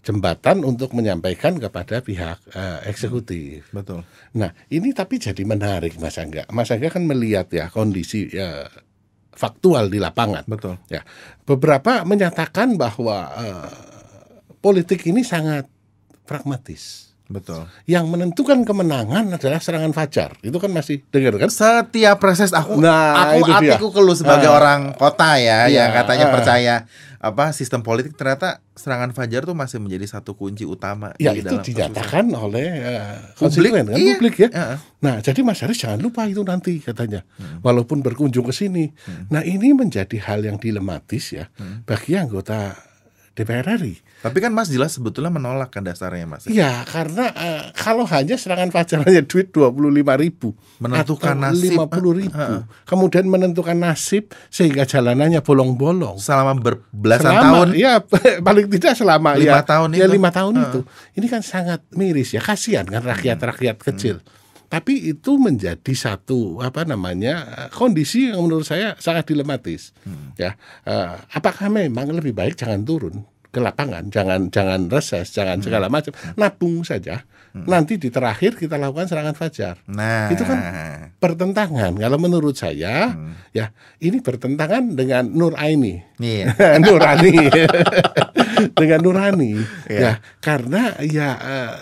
Jembatan 0.04 0.68
untuk 0.68 0.92
menyampaikan 0.92 1.56
kepada 1.56 2.04
pihak 2.04 2.44
eh, 2.52 2.80
eksekutif. 2.92 3.72
Betul. 3.72 4.04
Nah, 4.36 4.52
ini 4.68 4.92
tapi 4.92 5.16
jadi 5.16 5.48
menarik 5.48 5.96
Mas 5.96 6.20
Angga. 6.20 6.44
Mas 6.52 6.68
Angga 6.76 6.92
kan 6.92 7.08
melihat 7.08 7.48
ya 7.56 7.72
kondisi 7.72 8.28
ya, 8.28 8.68
faktual 9.32 9.88
di 9.88 10.04
lapangan. 10.04 10.44
Betul. 10.44 10.76
Ya, 10.92 11.08
beberapa 11.48 12.04
menyatakan 12.04 12.76
bahwa 12.76 13.32
eh, 13.32 13.72
politik 14.60 15.08
ini 15.08 15.24
sangat 15.24 15.72
pragmatis. 16.28 17.13
Betul. 17.34 17.66
Yang 17.84 18.06
menentukan 18.08 18.62
kemenangan 18.62 19.26
adalah 19.28 19.58
serangan 19.58 19.90
fajar. 19.90 20.38
Itu 20.40 20.56
kan 20.56 20.70
masih 20.70 21.02
dengar 21.10 21.34
kan? 21.36 21.50
Setiap 21.50 22.18
proses 22.18 22.54
aku 22.54 22.78
Nah, 22.78 23.34
aku 23.34 23.42
itu 23.44 23.52
dia. 23.66 23.78
keluh 23.82 24.14
sebagai 24.14 24.48
Ah. 24.48 24.56
orang 24.56 24.82
kota 24.94 25.36
ya 25.36 25.66
Iya, 25.66 25.68
yang 25.68 25.90
katanya 25.92 26.26
ah. 26.30 26.32
percaya 26.32 26.76
apa 27.18 27.50
sistem 27.50 27.80
politik 27.80 28.14
ternyata 28.14 28.60
serangan 28.74 29.10
fajar 29.12 29.42
tuh 29.42 29.56
masih 29.56 29.80
menjadi 29.80 30.06
satu 30.10 30.36
kunci 30.36 30.62
utama 30.64 31.16
Ya 31.16 31.32
di 31.32 31.40
itu 31.40 31.50
dalam 31.50 31.64
dinyatakan 31.64 32.26
oleh 32.30 32.68
eh, 32.68 33.16
Publik, 33.34 33.72
kan 33.72 33.86
iya. 33.90 34.14
publik 34.14 34.36
ya. 34.38 34.50
Heeh. 34.52 34.78
Nah, 35.00 35.16
jadi 35.20 35.40
Mas 35.42 35.58
Haris 35.58 35.80
jangan 35.80 35.98
lupa 35.98 36.24
itu 36.24 36.44
nanti 36.44 36.78
katanya. 36.78 37.24
Hmm. 37.36 37.60
Walaupun 37.60 38.00
berkunjung 38.00 38.44
ke 38.44 38.54
sini. 38.54 38.92
Nah, 39.28 39.42
ini 39.42 39.72
menjadi 39.72 40.20
hal 40.22 40.44
yang 40.44 40.56
dilematis 40.56 41.34
ya 41.34 41.48
Hmm. 41.56 41.82
bagi 41.84 42.14
anggota 42.14 42.76
DPR 43.34 43.66
RI. 43.76 43.98
Tapi 44.22 44.38
kan 44.38 44.50
Mas 44.50 44.70
jelas 44.70 44.94
sebetulnya 44.94 45.28
menolak 45.28 45.68
kan 45.68 45.82
dasarnya 45.82 46.24
Mas. 46.24 46.46
Iya, 46.46 46.86
karena 46.86 47.34
eh, 47.34 47.62
kalau 47.74 48.06
hanya 48.06 48.38
serangan 48.38 48.70
fajar 48.70 49.02
hanya 49.02 49.20
duit 49.20 49.50
25 49.50 49.74
ribu 50.16 50.54
Menentukan 50.78 51.36
nasib. 51.36 51.74
50 51.76 51.90
ribu, 52.16 52.32
Heeh. 52.32 52.62
kemudian 52.84 53.26
menentukan 53.26 53.74
nasib 53.74 54.30
sehingga 54.48 54.86
jalanannya 54.86 55.42
bolong-bolong. 55.42 56.16
Selama 56.16 56.54
berbelasan 56.56 57.26
selama, 57.28 57.44
tahun 57.44 57.70
ya 57.74 57.94
paling 58.48 58.70
tidak 58.70 58.94
selama 58.94 59.34
Lima 59.34 59.60
ya, 59.60 59.66
tahun 59.66 59.90
ya 59.92 60.06
itu. 60.06 60.14
lima 60.14 60.30
tahun 60.30 60.54
Heeh. 60.54 60.66
itu 60.70 60.80
ini 61.16 61.28
kan 61.28 61.42
sangat 61.42 61.82
miris 61.92 62.32
ya 62.32 62.40
kasihan 62.40 62.86
kan 62.86 63.02
rakyat 63.02 63.42
rakyat 63.42 63.76
Hmm. 63.76 63.88
kecil 63.90 64.16
tapi 64.74 65.06
itu 65.06 65.38
menjadi 65.38 65.94
satu 65.94 66.58
apa 66.58 66.82
namanya 66.82 67.46
kondisi 67.70 68.34
yang 68.34 68.42
menurut 68.42 68.66
saya 68.66 68.98
sangat 68.98 69.30
dilematis 69.30 69.94
Hmm. 70.02 70.34
ya 70.34 70.58
Eh, 70.82 71.14
apakah 71.32 71.70
memang 71.70 72.10
lebih 72.10 72.34
baik 72.34 72.58
jangan 72.58 72.82
turun 72.82 73.22
ke 73.48 73.62
lapangan, 73.62 74.10
jangan 74.10 74.50
jangan 74.50 74.90
reses, 74.90 75.30
jangan 75.30 75.62
Hmm. 75.62 75.66
segala 75.70 75.86
macam, 75.86 76.10
nabung 76.34 76.82
saja. 76.82 77.22
Nanti 77.54 78.02
di 78.02 78.10
terakhir 78.10 78.58
kita 78.58 78.82
lakukan 78.82 79.06
serangan 79.06 79.38
fajar. 79.38 79.78
Nah, 79.86 80.26
Itu 80.28 80.42
kan 80.42 80.58
bertentangan. 81.22 81.94
Kalau 81.94 82.18
menurut 82.18 82.58
saya, 82.58 83.14
Hmm. 83.14 83.38
ya 83.54 83.70
ini 84.00 84.18
bertentangan 84.20 84.98
dengan 84.98 85.30
Nur 85.30 85.54
Aini. 85.54 86.02
iya. 86.18 86.50
Nurani 86.82 87.30
dengan 88.80 89.00
Nurani 89.02 89.54
Iya. 89.86 90.00
ya 90.02 90.12
karena 90.40 90.82
ya 91.00 91.30
eh, 91.38 91.74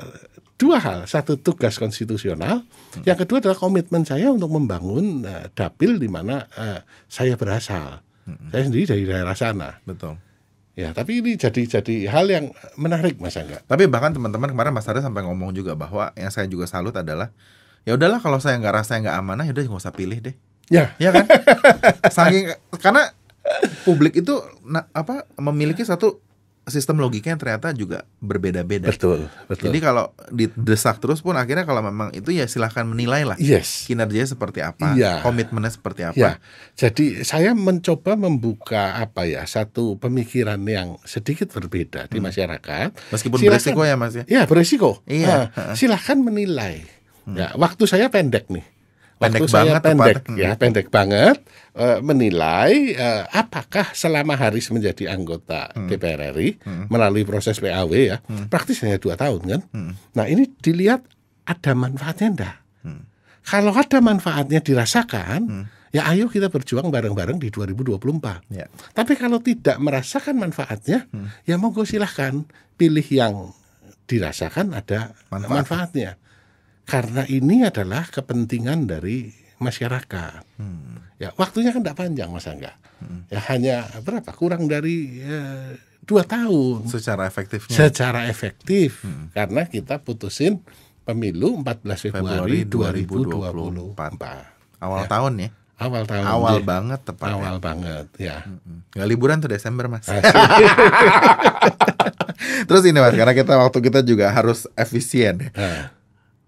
dua 0.61 0.77
hal. 0.77 1.09
Satu 1.09 1.41
tugas 1.41 1.81
konstitusional. 1.81 2.61
Yang 3.01 3.25
kedua 3.25 3.41
adalah 3.41 3.57
komitmen 3.57 4.05
saya 4.05 4.29
untuk 4.29 4.53
membangun 4.53 5.25
eh, 5.25 5.49
dapil 5.57 5.97
di 5.97 6.05
mana 6.05 6.45
eh, 6.53 6.85
saya 7.09 7.33
berasal. 7.33 8.05
Saya 8.53 8.63
sendiri 8.69 8.85
dari 8.85 9.03
daerah 9.09 9.33
sana. 9.33 9.81
Betul. 9.81 10.21
ya 10.71 10.95
tapi 10.95 11.19
ini 11.19 11.35
jadi 11.35 11.67
jadi 11.67 12.07
hal 12.07 12.31
yang 12.31 12.45
menarik 12.79 13.19
mas 13.19 13.35
Angga. 13.35 13.59
Tapi 13.67 13.91
bahkan 13.91 14.15
teman-teman 14.15 14.55
kemarin 14.55 14.71
Mas 14.71 14.87
Haris 14.87 15.03
sampai 15.03 15.27
ngomong 15.27 15.51
juga 15.51 15.75
bahwa 15.75 16.15
yang 16.15 16.31
saya 16.31 16.47
juga 16.47 16.63
salut 16.63 16.95
adalah 16.95 17.27
ya 17.83 17.99
udahlah 17.99 18.23
kalau 18.23 18.39
saya 18.39 18.55
nggak 18.55 18.75
rasa 18.79 18.95
nggak 19.03 19.17
amanah 19.19 19.43
ya 19.43 19.51
udah 19.51 19.67
nggak 19.67 19.83
usah 19.83 19.91
pilih 19.91 20.23
deh. 20.23 20.35
ya. 20.71 20.95
Ya 20.95 21.11
kan? 21.11 21.27
Saking 22.15 22.55
karena 22.79 23.11
publik 23.83 24.23
itu 24.23 24.31
apa 24.95 25.27
memiliki 25.35 25.83
satu 25.83 26.23
sistem 26.63 26.97
logika 26.97 27.27
yang 27.27 27.37
ternyata 27.37 27.73
juga 27.73 28.05
berbeda-beda. 28.17 28.85
betul 28.87 29.25
betul 29.45 29.65
Jadi 29.67 29.79
kalau 29.79 30.13
didesak 30.29 30.97
terus 30.97 31.19
pun 31.19 31.33
akhirnya 31.33 31.63
kalau 31.63 31.81
memang 31.81 32.09
itu 32.11 32.29
ya 32.29 32.45
silahkan 32.45 32.83
menilai 32.83 33.25
lah 33.25 33.33
yes 33.35 33.85
kinerjanya 33.85 34.29
seperti 34.29 34.61
apa, 34.61 34.93
Iya. 34.93 35.21
komitmennya 35.21 35.69
seperti 35.69 36.05
apa. 36.05 36.15
Ya, 36.15 36.31
jadi 36.77 37.21
saya 37.21 37.51
mencoba 37.51 38.13
membuka 38.13 38.93
apa 38.95 39.25
ya 39.25 39.41
satu 39.43 39.97
pemikiran 39.97 40.61
yang 40.61 41.01
sedikit 41.01 41.49
berbeda 41.49 42.05
di 42.05 42.19
masyarakat. 42.19 42.93
Meskipun 43.09 43.37
Silakan. 43.37 43.51
beresiko 43.57 43.81
ya 43.81 43.95
Mas 43.97 44.13
ya. 44.13 44.23
Ya 44.29 44.41
beresiko. 44.45 44.91
Iya. 45.05 45.49
Nah, 45.49 45.73
silahkan 45.73 46.17
menilai. 46.17 46.85
Ya, 47.27 47.53
waktu 47.53 47.85
saya 47.85 48.09
pendek 48.09 48.49
nih. 48.49 48.65
Pendek 49.21 49.39
Waktu 49.39 49.47
saya 49.47 49.63
banget 49.71 49.83
pendek, 49.85 50.15
tepatnya. 50.17 50.41
ya 50.41 50.51
pendek 50.57 50.87
banget 50.89 51.37
eh, 51.73 51.99
menilai 52.01 52.73
eh, 52.91 53.23
apakah 53.29 53.93
selama 53.93 54.33
Haris 54.33 54.67
menjadi 54.67 55.07
anggota 55.07 55.69
Hmm. 55.71 55.85
DPR 55.85 56.33
RI 56.33 56.57
melalui 56.87 57.21
proses 57.21 57.55
PAW 57.55 57.93
ya, 57.93 58.17
praktis 58.47 58.81
hanya 58.81 58.97
dua 58.97 59.13
tahun 59.13 59.41
kan. 59.41 59.61
Hmm. 59.69 59.93
Nah 60.11 60.25
ini 60.25 60.49
dilihat 60.57 61.05
ada 61.43 61.71
manfaatnya 61.71 62.27
enggak? 62.29 62.55
Kalau 63.41 63.73
ada 63.73 63.97
manfaatnya 63.99 64.57
dirasakan, 64.59 65.65
ya 65.89 66.05
ayo 66.07 66.25
kita 66.25 66.45
berjuang 66.47 66.87
bareng-bareng 66.87 67.37
di 67.37 67.49
2024. 67.49 67.97
Ya. 68.49 68.69
Tapi 68.91 69.13
kalau 69.13 69.37
tidak 69.37 69.77
merasakan 69.77 70.37
manfaatnya, 70.37 71.09
ya 71.41 71.55
monggo 71.57 71.81
silahkan 71.81 72.45
pilih 72.73 73.05
yang 73.05 73.49
dirasakan 74.05 74.73
ada 74.73 75.17
Manfaat. 75.27 75.49
manfaatnya. 75.49 76.11
Karena 76.91 77.23
ini 77.25 77.63
adalah 77.63 78.03
kepentingan 78.05 78.83
dari 78.83 79.31
masyarakat. 79.57 80.43
Ya 81.15 81.31
waktunya 81.33 81.69
kan 81.69 81.79
tidak 81.79 81.95
panjang 81.95 82.27
mas 82.27 82.43
Angga. 82.43 82.75
Ya 83.27 83.39
hanya 83.47 83.83
berapa? 83.99 84.31
Kurang 84.31 84.65
dari 84.65 85.17
eh, 85.17 85.73
dua 86.01 86.21
tahun 86.21 86.85
Secara 86.85 87.25
efektifnya 87.25 87.71
secara 87.71 88.25
efektif 88.25 89.01
karena 89.31 89.63
kita 89.65 89.97
putusin 89.97 90.59
pemilu 91.01 91.57
14 91.61 92.09
Februari, 92.09 92.61
Februari 92.61 93.01
2024. 93.07 94.77
awal 94.77 94.99
Ya. 94.99 95.07
tahun 95.07 95.33
ya. 95.39 95.49
Awal 95.77 96.03
tahun. 96.05 96.23
Awal 96.27 96.55
Iya. 96.55 96.63
banget 96.67 96.99
tepat. 97.01 97.27
Awal 97.31 97.55
banget 97.57 98.05
ya. 98.19 98.35
Nggak 98.91 99.07
liburan 99.07 99.37
tuh 99.39 99.49
Desember 99.49 99.85
mas. 99.87 100.05
Terus 102.67 102.83
ini 102.83 102.97
mas, 102.97 103.13
karena 103.13 103.33
kita 103.33 103.53
waktu 103.55 103.77
kita 103.79 103.99
juga 104.01 104.29
harus 104.29 104.65
efisien. 104.75 105.49
ya. 105.53 105.93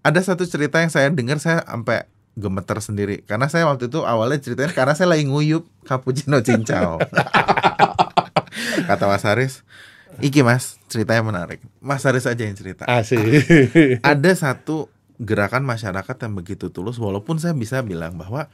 Ada 0.04 0.20
satu 0.22 0.44
cerita 0.44 0.78
yang 0.78 0.92
saya 0.92 1.08
dengar 1.08 1.40
saya 1.40 1.64
sampai 1.64 2.04
gemeter 2.36 2.76
sendiri. 2.78 3.24
Karena 3.24 3.48
saya 3.48 3.64
waktu 3.64 3.88
itu 3.88 4.04
awalnya 4.04 4.36
ceritanya 4.36 4.68
karena 4.70 4.92
saya 4.92 5.08
lagi 5.08 5.24
nguyup 5.24 5.64
cappuccino 5.82 6.38
cincau. 6.46 7.00
Kata 8.84 9.04
Mas 9.08 9.24
Haris, 9.24 9.64
Iki 10.14 10.46
mas, 10.46 10.78
ceritanya 10.86 11.26
menarik. 11.26 11.58
Mas 11.82 12.06
Haris 12.06 12.22
aja 12.22 12.38
yang 12.38 12.54
cerita. 12.54 12.86
asik. 12.86 13.18
Ada 14.04 14.30
satu 14.38 14.86
gerakan 15.18 15.66
masyarakat 15.66 16.16
yang 16.22 16.34
begitu 16.36 16.70
tulus, 16.70 17.02
walaupun 17.02 17.42
saya 17.42 17.50
bisa 17.50 17.82
bilang 17.82 18.14
bahwa 18.14 18.46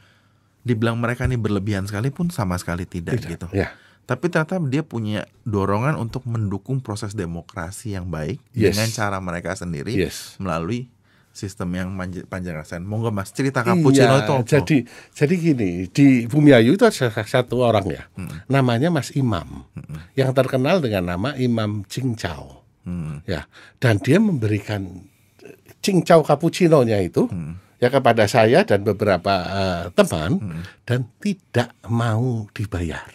dibilang 0.61 0.97
mereka 0.97 1.25
ini 1.25 1.37
berlebihan 1.37 1.85
sekalipun 1.85 2.33
sama 2.33 2.57
sekali 2.57 2.89
tidak, 2.89 3.17
gitu. 3.21 3.45
ya. 3.53 3.73
Tapi 4.09 4.29
ternyata 4.29 4.57
dia 4.63 4.81
punya 4.81 5.29
dorongan 5.45 5.95
untuk 5.95 6.25
mendukung 6.25 6.81
proses 6.81 7.13
demokrasi 7.13 7.93
yang 7.93 8.09
baik 8.09 8.41
Yes. 8.51 8.73
dengan 8.73 8.89
cara 8.89 9.17
mereka 9.21 9.53
sendiri 9.53 9.93
Yes. 9.93 10.35
melalui 10.41 10.89
sistem 11.31 11.71
yang 11.71 11.89
panjang 12.27 12.59
rasain. 12.59 12.83
Monggo 12.83 13.07
Mas 13.09 13.31
cerita 13.31 13.63
cappuccino 13.63 14.19
Iya, 14.19 14.23
itu 14.27 14.33
apa? 14.35 14.43
jadi 14.43 14.77
jadi 15.15 15.35
gini 15.39 15.71
di 15.87 16.07
Bumi 16.27 16.51
Ayu 16.51 16.75
itu 16.75 16.83
ada 16.83 17.07
satu 17.23 17.63
orang 17.63 17.87
ya, 17.87 18.03
namanya 18.45 18.91
Mas 18.91 19.15
Imam, 19.15 19.63
yang 20.13 20.35
terkenal 20.35 20.83
dengan 20.83 21.15
nama 21.15 21.33
Imam 21.35 21.87
Cincau, 21.87 22.63
Hmm. 22.81 23.21
ya, 23.23 23.45
dan 23.77 24.01
dia 24.01 24.17
memberikan 24.17 25.05
Cincau 25.81 26.21
cappuccino-nya 26.21 27.01
itu 27.01 27.25
ya 27.77 27.89
kepada 27.89 28.29
saya 28.29 28.61
dan 28.61 28.85
beberapa 28.85 29.33
eh, 29.49 29.83
teman 29.93 30.37
dan 30.85 31.09
tidak 31.17 31.73
mau 31.89 32.45
dibayar. 32.53 33.09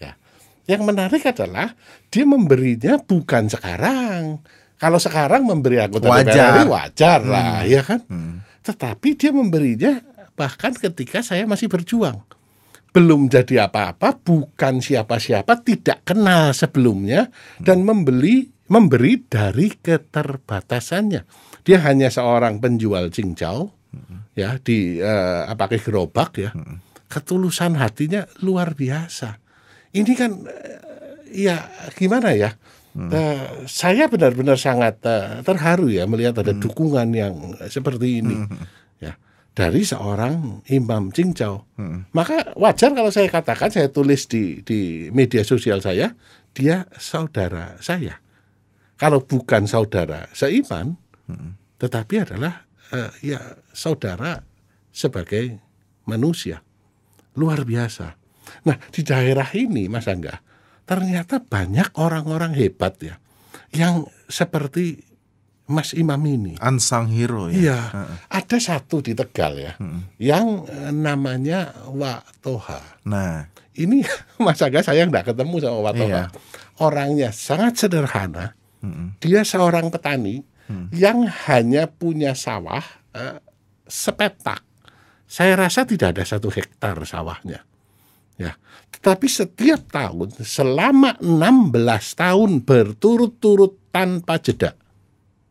Ya, 0.00 0.16
yang 0.64 0.88
menarik 0.88 1.20
adalah 1.26 1.76
dia 2.08 2.24
memberinya 2.24 2.96
bukan 2.96 3.48
sekarang. 3.48 4.40
Kalau 4.80 4.96
sekarang 4.96 5.44
memberi 5.44 5.76
anggota 5.76 6.08
Wajar. 6.08 6.32
DPR 6.32 6.52
RI 6.56 6.64
wajar 6.72 7.20
lah, 7.20 7.68
ya 7.68 7.84
kan? 7.84 8.00
Hmm. 8.08 8.40
Tetapi 8.64 9.08
dia 9.12 9.28
memberinya 9.28 10.00
bahkan 10.32 10.72
ketika 10.72 11.20
saya 11.20 11.44
masih 11.44 11.68
berjuang. 11.68 12.24
Belum 12.90 13.28
jadi 13.28 13.68
apa-apa, 13.68 14.16
bukan 14.18 14.80
siapa-siapa, 14.80 15.60
tidak 15.62 16.02
kenal 16.08 16.56
sebelumnya 16.56 17.28
dan 17.60 17.84
membeli 17.84 18.50
memberi 18.72 19.20
dari 19.20 19.70
keterbatasannya. 19.76 21.22
Dia 21.60 21.78
hanya 21.84 22.08
seorang 22.08 22.58
penjual 22.58 23.12
cincau 23.12 23.76
ya 24.38 24.56
di 24.62 24.96
eh, 25.02 25.42
pakai 25.44 25.78
gerobak 25.82 26.30
ya. 26.38 26.50
Ketulusan 27.10 27.76
hatinya 27.76 28.24
luar 28.40 28.78
biasa. 28.78 29.36
Ini 29.90 30.12
kan 30.14 30.30
eh, 30.46 30.78
ya 31.34 31.68
gimana 31.98 32.32
ya? 32.32 32.54
Eh, 32.90 33.70
saya 33.70 34.10
benar-benar 34.10 34.58
sangat 34.58 34.98
eh, 35.06 35.46
terharu 35.46 35.86
ya 35.94 36.10
melihat 36.10 36.42
ada 36.42 36.50
dukungan 36.50 37.06
yang 37.14 37.54
seperti 37.70 38.18
ini. 38.18 38.34
Ya 38.98 39.14
dari 39.54 39.86
seorang 39.86 40.66
imam 40.70 41.14
cincau. 41.14 41.66
Maka 42.14 42.54
wajar 42.58 42.90
kalau 42.94 43.10
saya 43.14 43.30
katakan 43.30 43.70
saya 43.70 43.88
tulis 43.90 44.26
di 44.26 44.62
di 44.66 45.10
media 45.14 45.46
sosial 45.46 45.78
saya 45.78 46.18
dia 46.50 46.86
saudara 46.98 47.78
saya. 47.78 48.18
Kalau 48.98 49.22
bukan 49.22 49.64
saudara 49.70 50.28
seiman, 50.34 50.98
tetapi 51.78 52.14
adalah 52.26 52.66
eh, 52.90 53.10
ya 53.22 53.40
saudara 53.70 54.42
sebagai 54.90 55.62
manusia. 56.10 56.66
Luar 57.38 57.62
biasa. 57.62 58.18
Nah 58.66 58.76
di 58.90 59.06
daerah 59.06 59.46
ini 59.54 59.86
Mas 59.86 60.10
Angga 60.10 60.49
ternyata 60.90 61.38
banyak 61.38 61.94
orang-orang 61.94 62.50
hebat 62.58 62.98
ya 62.98 63.22
yang 63.70 64.10
seperti 64.26 65.06
Mas 65.70 65.94
Imam 65.94 66.18
ini. 66.26 66.58
Unsung 66.58 67.06
hero 67.14 67.46
ya. 67.46 67.54
Iya, 67.54 67.80
ada 68.26 68.58
satu 68.58 68.98
di 68.98 69.14
Tegal 69.14 69.54
ya, 69.54 69.78
yang 70.18 70.66
eh, 70.66 70.90
namanya 70.90 71.70
Watoha. 71.86 73.06
Nah, 73.06 73.46
Ini 73.70 74.02
Mas 74.44 74.58
Angga 74.58 74.82
saya 74.82 75.06
nggak 75.06 75.30
ketemu 75.30 75.62
sama 75.62 75.78
Watoha. 75.94 76.10
Iya. 76.10 76.22
Orangnya 76.82 77.30
sangat 77.30 77.78
sederhana. 77.78 78.58
Dia 79.22 79.46
seorang 79.46 79.92
petani 79.94 80.42
yang 80.90 81.28
hanya 81.46 81.86
punya 81.86 82.34
sawah 82.34 82.82
eh, 83.14 83.38
sepetak. 83.86 84.66
Saya 85.30 85.54
rasa 85.54 85.86
tidak 85.86 86.18
ada 86.18 86.26
satu 86.26 86.50
hektar 86.50 86.98
sawahnya. 87.06 87.62
Ya, 88.40 88.56
tetapi 88.88 89.28
setiap 89.28 89.92
tahun 89.92 90.32
selama 90.40 91.20
16 91.20 91.76
tahun 92.16 92.64
berturut-turut 92.64 93.92
tanpa 93.92 94.40
jeda. 94.40 94.72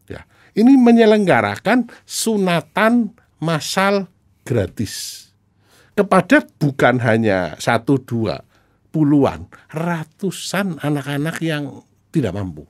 Ya, 0.09 0.25
ini 0.57 0.73
menyelenggarakan 0.73 1.85
sunatan 2.01 3.13
massal 3.37 4.09
gratis. 4.41 5.29
Kepada 5.93 6.41
bukan 6.41 6.97
hanya 7.05 7.61
satu 7.61 8.01
dua 8.01 8.41
puluhan 8.89 9.45
ratusan 9.69 10.81
anak-anak 10.81 11.37
yang 11.45 11.85
tidak 12.09 12.33
mampu. 12.33 12.65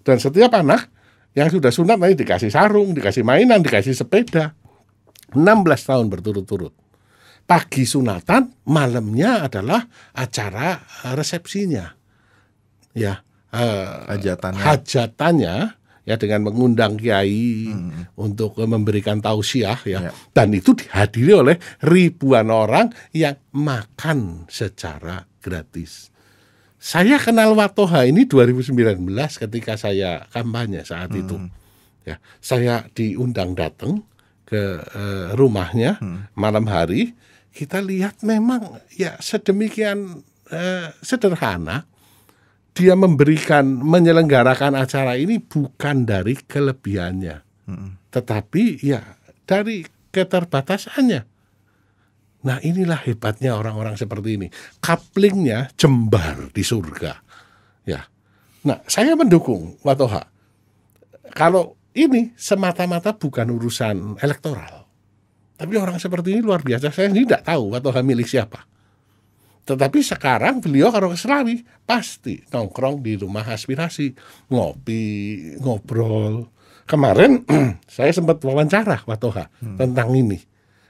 Dan 0.00 0.16
setiap 0.16 0.56
anak 0.56 0.88
yang 1.36 1.52
sudah 1.52 1.68
sunat 1.68 2.00
nanti 2.00 2.24
dikasih 2.24 2.48
sarung 2.48 2.96
dikasih 2.96 3.20
mainan 3.20 3.60
dikasih 3.60 3.92
sepeda. 3.92 4.56
16 5.32 5.44
tahun 5.88 6.12
berturut-turut 6.12 6.81
pagi 7.52 7.84
sunatan 7.84 8.64
malamnya 8.64 9.44
adalah 9.44 9.84
acara 10.16 10.80
resepsinya 11.12 11.84
ya 12.96 13.20
eh, 13.52 13.88
Hajatannya. 14.08 14.62
hajatannya 14.64 15.54
ya 16.02 16.14
dengan 16.16 16.48
mengundang 16.48 16.96
kiai 16.96 17.68
untuk 18.16 18.56
memberikan 18.64 19.20
tausiah 19.20 19.76
ya 19.84 20.08
Ya. 20.08 20.10
dan 20.32 20.48
itu 20.56 20.72
dihadiri 20.72 21.32
oleh 21.36 21.56
ribuan 21.84 22.48
orang 22.48 22.88
yang 23.12 23.36
makan 23.52 24.48
secara 24.48 25.28
gratis. 25.44 26.08
Saya 26.82 27.20
kenal 27.20 27.52
Watoha 27.54 28.08
ini 28.08 28.24
2019 28.26 28.98
ketika 29.46 29.78
saya 29.78 30.24
kampanye 30.32 30.82
saat 30.82 31.12
itu. 31.14 31.38
Ya, 32.02 32.18
saya 32.42 32.90
diundang 32.90 33.54
datang 33.54 34.02
ke 34.42 34.82
eh, 34.82 35.26
rumahnya 35.38 36.02
malam 36.34 36.66
hari. 36.66 37.14
Kita 37.52 37.84
lihat 37.84 38.24
memang 38.24 38.80
ya 38.96 39.20
sedemikian 39.20 40.24
eh, 40.48 40.88
sederhana 41.04 41.84
dia 42.72 42.96
memberikan 42.96 43.68
menyelenggarakan 43.84 44.72
acara 44.80 45.20
ini 45.20 45.36
bukan 45.36 46.08
dari 46.08 46.40
kelebihannya, 46.40 47.44
tetapi 48.08 48.80
ya 48.80 49.04
dari 49.44 49.84
keterbatasannya. 50.08 51.20
Nah 52.42 52.58
inilah 52.64 52.98
hebatnya 53.04 53.54
orang-orang 53.54 53.94
seperti 53.94 54.40
ini. 54.40 54.48
Kaplingnya 54.82 55.70
jembar 55.76 56.50
di 56.50 56.64
surga. 56.64 57.12
Ya. 57.86 58.08
Nah 58.66 58.80
saya 58.88 59.14
mendukung 59.14 59.78
Watoha. 59.84 60.26
Kalau 61.36 61.76
ini 61.92 62.32
semata-mata 62.34 63.14
bukan 63.14 63.46
urusan 63.52 64.16
elektoral. 64.18 64.81
Tapi 65.62 65.78
orang 65.78 66.02
seperti 66.02 66.34
ini 66.34 66.42
luar 66.42 66.58
biasa. 66.58 66.90
Saya 66.90 67.06
tidak 67.14 67.46
tahu 67.46 67.70
Watoha 67.70 68.02
milik 68.02 68.26
siapa. 68.26 68.66
Tetapi 69.62 70.02
sekarang 70.02 70.58
beliau 70.58 70.90
kalau 70.90 71.14
ke 71.14 71.14
Selawi 71.14 71.62
pasti 71.86 72.42
nongkrong 72.50 72.98
di 72.98 73.14
rumah 73.14 73.46
aspirasi, 73.46 74.10
ngopi, 74.50 75.04
ngobrol. 75.62 76.50
Kemarin 76.82 77.46
saya 77.86 78.10
sempat 78.10 78.42
wawancara 78.42 79.06
Watoha 79.06 79.46
tentang 79.78 80.10
ini. 80.18 80.42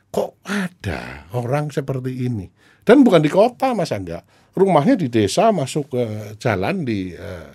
Kok 0.08 0.40
ada 0.48 1.28
orang 1.36 1.68
seperti 1.68 2.24
ini? 2.24 2.48
Dan 2.80 3.04
bukan 3.04 3.20
di 3.20 3.28
kota 3.28 3.76
Mas 3.76 3.92
Angga. 3.92 4.24
Rumahnya 4.56 4.96
di 4.96 5.12
desa 5.12 5.52
masuk 5.52 5.92
ke 5.92 6.04
jalan 6.40 6.88
di 6.88 7.12
eh, 7.12 7.48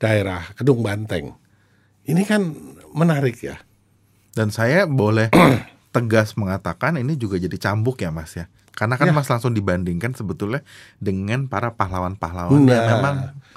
daerah 0.00 0.48
Kedung 0.56 0.80
Banteng. 0.80 1.28
Ini 2.08 2.24
kan 2.24 2.56
menarik 2.96 3.36
ya. 3.44 3.67
Dan 4.38 4.48
saya 4.48 4.86
boleh 4.86 5.34
tegas 5.90 6.38
mengatakan 6.38 6.94
ini 6.94 7.18
juga 7.18 7.34
jadi 7.36 7.58
cambuk 7.58 7.98
ya 7.98 8.14
Mas 8.14 8.38
ya. 8.38 8.46
Karena 8.70 8.94
kan 8.94 9.10
Ya. 9.10 9.12
Mas 9.12 9.26
langsung 9.26 9.50
dibandingkan 9.50 10.14
sebetulnya 10.14 10.62
dengan 10.96 11.50
para 11.50 11.74
pahlawan-pahlawan 11.74 12.62
yang 12.62 12.78
Nah. 12.78 12.86
memang 12.94 13.16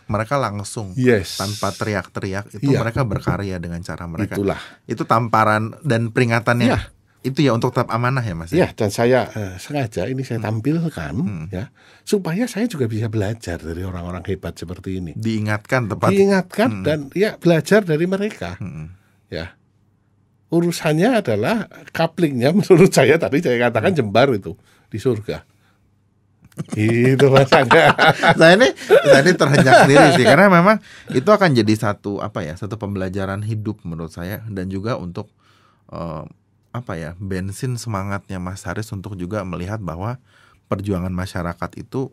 mereka 0.10 0.42
langsung 0.42 0.98
Yes. 0.98 1.38
tanpa 1.38 1.70
teriak-teriak 1.70 2.50
itu 2.52 2.74
Iya. 2.74 2.82
mereka 2.82 3.06
berkarya 3.06 3.62
dengan 3.62 3.78
cara 3.80 4.10
mereka. 4.10 4.34
Itulah. 4.34 4.58
Itu 4.84 5.06
tamparan 5.06 5.78
dan 5.86 6.10
peringatannya. 6.10 6.66
Iya. 6.68 6.80
Itu 7.22 7.46
ya 7.46 7.54
untuk 7.54 7.70
tetap 7.70 7.94
amanah 7.94 8.26
ya 8.26 8.34
Mas. 8.34 8.50
ya? 8.50 8.66
Ya, 8.66 8.68
dan 8.74 8.90
saya 8.90 9.30
eh, 9.30 9.54
sengaja 9.62 10.10
ini 10.10 10.26
saya 10.26 10.42
tampilkan 10.42 11.14
ya, 11.54 11.70
supaya 12.02 12.50
saya 12.50 12.66
juga 12.66 12.90
bisa 12.90 13.14
belajar 13.14 13.62
dari 13.62 13.86
orang-orang 13.86 14.26
hebat 14.26 14.58
seperti 14.58 14.98
ini. 14.98 15.14
Diingatkan 15.14 15.86
tepat. 15.86 16.10
Diingatkan 16.10 16.82
dan 16.82 17.14
ya 17.14 17.38
belajar 17.38 17.86
dari 17.86 18.10
mereka. 18.10 18.58
Hmm. 18.58 18.98
Ya. 19.30 19.54
Urusannya 20.52 21.24
adalah 21.24 21.72
kaplingnya 21.96 22.52
menurut 22.52 22.92
saya 22.92 23.16
tadi 23.16 23.40
saya 23.40 23.58
katakan 23.72 23.96
jembar 23.96 24.30
itu 24.36 24.54
di 24.92 25.00
surga. 25.00 25.48
itu 26.76 27.26
masanya. 27.32 27.96
saya 28.36 28.54
ini 28.60 28.76
saya 28.84 29.24
ini 29.24 29.32
terhenyak 29.40 29.76
sendiri 29.88 30.08
sih 30.20 30.26
karena 30.28 30.52
memang 30.52 30.84
itu 31.16 31.26
akan 31.32 31.56
jadi 31.56 31.74
satu 31.80 32.20
apa 32.20 32.44
ya 32.44 32.60
satu 32.60 32.76
pembelajaran 32.76 33.40
hidup 33.48 33.80
menurut 33.88 34.12
saya 34.12 34.44
dan 34.52 34.68
juga 34.68 35.00
untuk 35.00 35.32
eh, 35.96 36.28
apa 36.76 36.94
ya 37.00 37.16
bensin 37.20 37.80
semangatnya 37.80 38.40
Mas 38.44 38.68
Haris 38.68 38.92
untuk 38.92 39.16
juga 39.16 39.44
melihat 39.48 39.80
bahwa 39.80 40.20
perjuangan 40.68 41.12
masyarakat 41.12 41.72
itu 41.80 42.12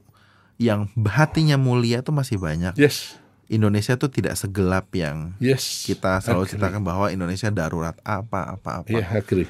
yang 0.59 0.91
hatinya 1.07 1.55
mulia 1.55 2.03
itu 2.03 2.11
masih 2.11 2.39
banyak 2.39 2.75
Yes. 2.79 3.19
Indonesia 3.49 3.97
tuh 3.97 4.09
tidak 4.09 4.37
segelap 4.37 4.93
yang 4.93 5.33
Yes. 5.39 5.85
kita 5.85 6.21
selalu 6.21 6.45
Agree. 6.45 6.53
ceritakan 6.55 6.83
bahwa 6.83 7.07
Indonesia 7.09 7.49
darurat 7.49 7.97
apa 8.03 8.55
apa 8.55 8.85
apa 8.85 8.89
Iya, 8.89 9.09
agree. 9.15 9.49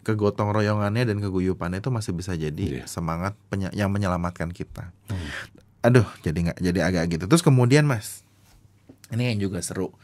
kegotong 0.00 0.52
royongannya 0.52 1.08
dan 1.08 1.16
keguyupannya 1.18 1.80
itu 1.80 1.88
masih 1.88 2.12
bisa 2.12 2.32
jadi. 2.32 2.84
Hmm. 2.84 2.86
semangat 2.86 3.32
yang 3.72 3.88
menyelamatkan 3.88 4.52
kita. 4.52 4.92
Aduh, 5.80 6.04
jadi 6.20 6.52
nggak 6.52 6.58
jadi 6.60 6.80
agak 6.82 7.04
gitu. 7.08 7.24
Terus 7.24 7.40
kemudian 7.40 7.84
Mas, 7.84 8.20
ini 9.08 9.32
yang 9.32 9.48
juga 9.48 9.64
seru. 9.64 9.96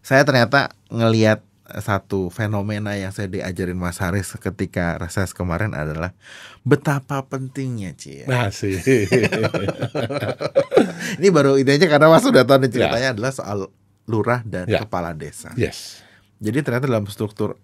Saya 0.00 0.24
ternyata 0.24 0.72
ngelihat 0.88 1.40
satu 1.78 2.26
fenomena 2.28 2.98
yang 2.98 3.14
saya 3.14 3.26
diajarin 3.26 3.78
Mas 3.78 4.02
Haris 4.02 4.34
ketika 4.34 4.98
reses 4.98 5.30
kemarin 5.30 5.72
adalah 5.72 6.10
betapa 6.66 7.22
pentingnya 7.22 7.94
Cie. 7.94 8.26
Nah, 8.26 8.50
sih. 8.50 8.74
Ini 11.20 11.28
baru 11.30 11.58
aja 11.58 11.86
karena 11.86 12.06
Mas 12.10 12.24
sudah 12.24 12.42
tahu 12.42 12.58
nih 12.62 12.68
Ya. 12.68 12.72
ceritanya 12.86 13.08
adalah 13.14 13.32
soal 13.32 13.58
lurah 14.06 14.40
dan 14.42 14.66
Ya. 14.66 14.82
kepala 14.82 15.14
desa. 15.14 15.54
yes. 15.54 16.02
Jadi 16.40 16.64
ternyata 16.64 16.88
dalam 16.88 17.04
struktur 17.06 17.60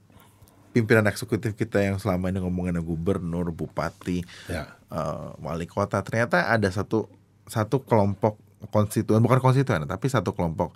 pimpinan 0.71 1.09
eksekutif 1.09 1.57
kita 1.57 1.81
yang 1.81 1.97
selama 1.97 2.29
ini 2.29 2.45
ngomongin 2.45 2.77
gubernur, 2.85 3.49
bupati, 3.49 4.21
Ya. 4.47 4.77
eh, 4.92 5.29
wali 5.40 5.64
kota, 5.64 5.99
ternyata 6.05 6.45
ada 6.47 6.69
satu 6.69 7.09
satu 7.49 7.81
kelompok 7.83 8.37
konstituen 8.69 9.23
bukan 9.23 9.38
konstituen 9.38 9.87
tapi 9.87 10.11
satu 10.11 10.35
kelompok 10.35 10.75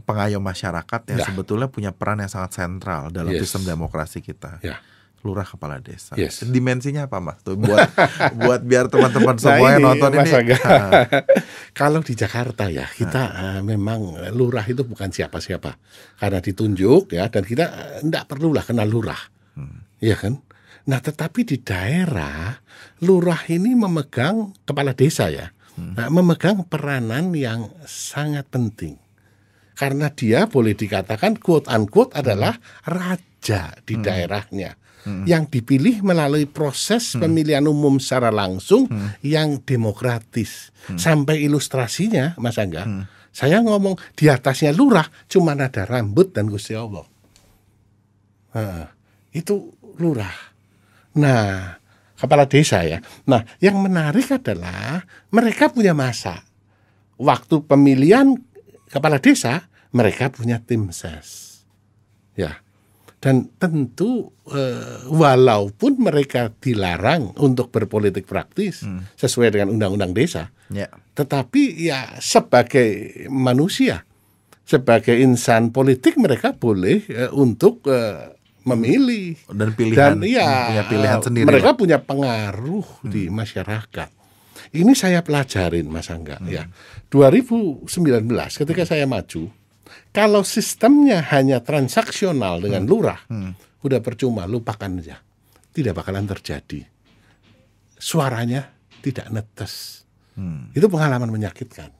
pengayom 0.00 0.40
masyarakat 0.40 1.00
yang 1.08 1.20
Ya. 1.20 1.26
sebetulnya 1.26 1.68
punya 1.68 1.90
peran 1.90 2.18
yang 2.18 2.28
sangat 2.28 2.56
sentral 2.56 3.08
dalam 3.08 3.30
Yes. 3.30 3.46
sistem 3.46 3.68
demokrasi 3.68 4.20
kita. 4.20 4.58
Ya. 4.60 4.80
Lurah 5.20 5.44
kepala 5.44 5.76
desa. 5.76 6.16
Yes. 6.16 6.40
Dimensinya 6.42 7.04
apa 7.04 7.20
mas? 7.20 7.36
Tuh 7.44 7.52
buat 7.52 7.76
buat 8.40 8.64
biar 8.64 8.88
teman-teman 8.88 9.36
Nah, 9.36 9.42
semuanya 9.42 9.76
ini, 9.76 9.84
nonton 9.84 10.10
Mas 10.16 10.32
ini. 10.32 10.36
Angga. 10.40 10.56
ah, 10.64 10.90
Kalau 11.80 12.00
di 12.00 12.16
Jakarta 12.16 12.72
ya 12.72 12.88
kita 12.88 13.22
eh, 13.28 13.60
memang 13.60 14.16
eh, 14.16 14.32
lurah 14.32 14.64
itu 14.64 14.80
bukan 14.80 15.12
siapa-siapa 15.12 15.76
karena 16.16 16.40
ditunjuk 16.40 17.12
ya 17.12 17.28
dan 17.28 17.44
kita 17.44 17.64
tidak 18.00 18.24
perlulah 18.26 18.64
kenal 18.64 18.88
lurah, 18.88 19.20
Iya 20.00 20.16
kan? 20.16 20.40
Nah 20.88 20.96
tetapi 20.96 21.44
di 21.44 21.60
daerah 21.60 22.56
lurah 23.04 23.44
ini 23.46 23.76
memegang 23.76 24.56
kepala 24.64 24.96
desa 24.96 25.28
ya, 25.28 25.52
nah, 25.76 26.08
memegang 26.08 26.64
peranan 26.64 27.36
yang 27.36 27.68
sangat 27.84 28.48
penting 28.48 28.96
karena 29.80 30.12
dia 30.12 30.44
boleh 30.44 30.76
dikatakan 30.76 31.40
quote 31.40 31.72
unquote 31.72 32.12
adalah 32.12 32.52
raja 32.84 33.72
di 33.80 33.96
daerahnya. 33.96 34.76
Yang 35.24 35.56
dipilih 35.56 36.04
melalui 36.04 36.44
proses 36.44 37.16
pemilihan 37.16 37.64
umum 37.64 37.96
secara 37.96 38.28
langsung 38.28 38.84
yang 39.24 39.64
demokratis. 39.64 40.68
Sampai 41.00 41.40
ilustrasinya, 41.48 42.36
Mas 42.36 42.60
Angga, 42.60 43.08
saya 43.32 43.64
ngomong 43.64 43.96
di 44.12 44.28
atasnya 44.28 44.76
lurah, 44.76 45.08
cuma 45.24 45.56
ada 45.56 45.88
rambut 45.88 46.36
dan 46.36 46.52
Gusti 46.52 46.76
Allah. 46.76 47.08
Nah, 48.52 48.92
itu 49.32 49.72
lurah. 49.96 50.36
Nah, 51.16 51.80
kepala 52.20 52.44
desa 52.44 52.84
ya. 52.84 53.00
Nah, 53.24 53.40
yang 53.56 53.80
menarik 53.80 54.28
adalah 54.28 55.00
mereka 55.32 55.72
punya 55.72 55.96
masa. 55.96 56.44
Waktu 57.16 57.64
pemilihan 57.64 58.36
kepala 58.92 59.16
desa, 59.16 59.69
mereka 59.90 60.30
punya 60.30 60.62
tim 60.62 60.90
ses. 60.94 61.62
Ya. 62.38 62.62
Dan 63.20 63.52
tentu 63.60 64.32
eh, 64.48 65.04
walaupun 65.12 66.00
mereka 66.00 66.48
dilarang 66.56 67.36
untuk 67.36 67.68
berpolitik 67.68 68.24
praktis 68.24 68.80
sesuai 69.20 69.52
dengan 69.52 69.76
undang-undang 69.76 70.16
desa, 70.16 70.48
ya. 70.72 70.88
tetapi 71.12 71.84
ya 71.84 72.16
sebagai 72.16 73.12
manusia, 73.28 74.08
sebagai 74.64 75.20
insan 75.20 75.68
politik 75.68 76.16
mereka 76.16 76.56
boleh 76.56 77.04
eh, 77.12 77.28
untuk 77.36 77.84
eh, 77.92 78.40
memilih 78.64 79.36
Dan 79.52 79.76
pilihan 79.76 80.16
dan 80.16 80.24
iya 80.24 80.50
punya 80.72 80.84
pilihan 80.88 81.18
sendiri. 81.20 81.46
mereka 81.48 81.70
punya 81.76 81.98
pengaruh 82.00 83.04
di 83.04 83.28
masyarakat. 83.28 84.10
Ini 84.70 84.92
saya 84.94 85.20
pelajarin 85.20 85.90
Mas 85.90 86.08
Angga 86.08 86.38
ya. 86.46 86.68
2019 87.10 87.90
ketika 88.54 88.82
saya 88.86 89.04
maju, 89.04 89.50
kalau 90.10 90.42
sistemnya 90.42 91.22
hanya 91.30 91.62
transaksional 91.62 92.58
dengan 92.58 92.86
lurah, 92.86 93.20
udah 93.82 94.00
percuma 94.02 94.46
lupakan 94.46 94.90
aja. 94.98 95.22
Tidak 95.70 95.94
bakalan 95.94 96.26
terjadi. 96.26 96.82
Suaranya 97.94 98.66
tidak 99.00 99.30
netes. 99.30 100.02
Itu 100.74 100.90
pengalaman 100.90 101.30
menyakitkan. 101.30 101.94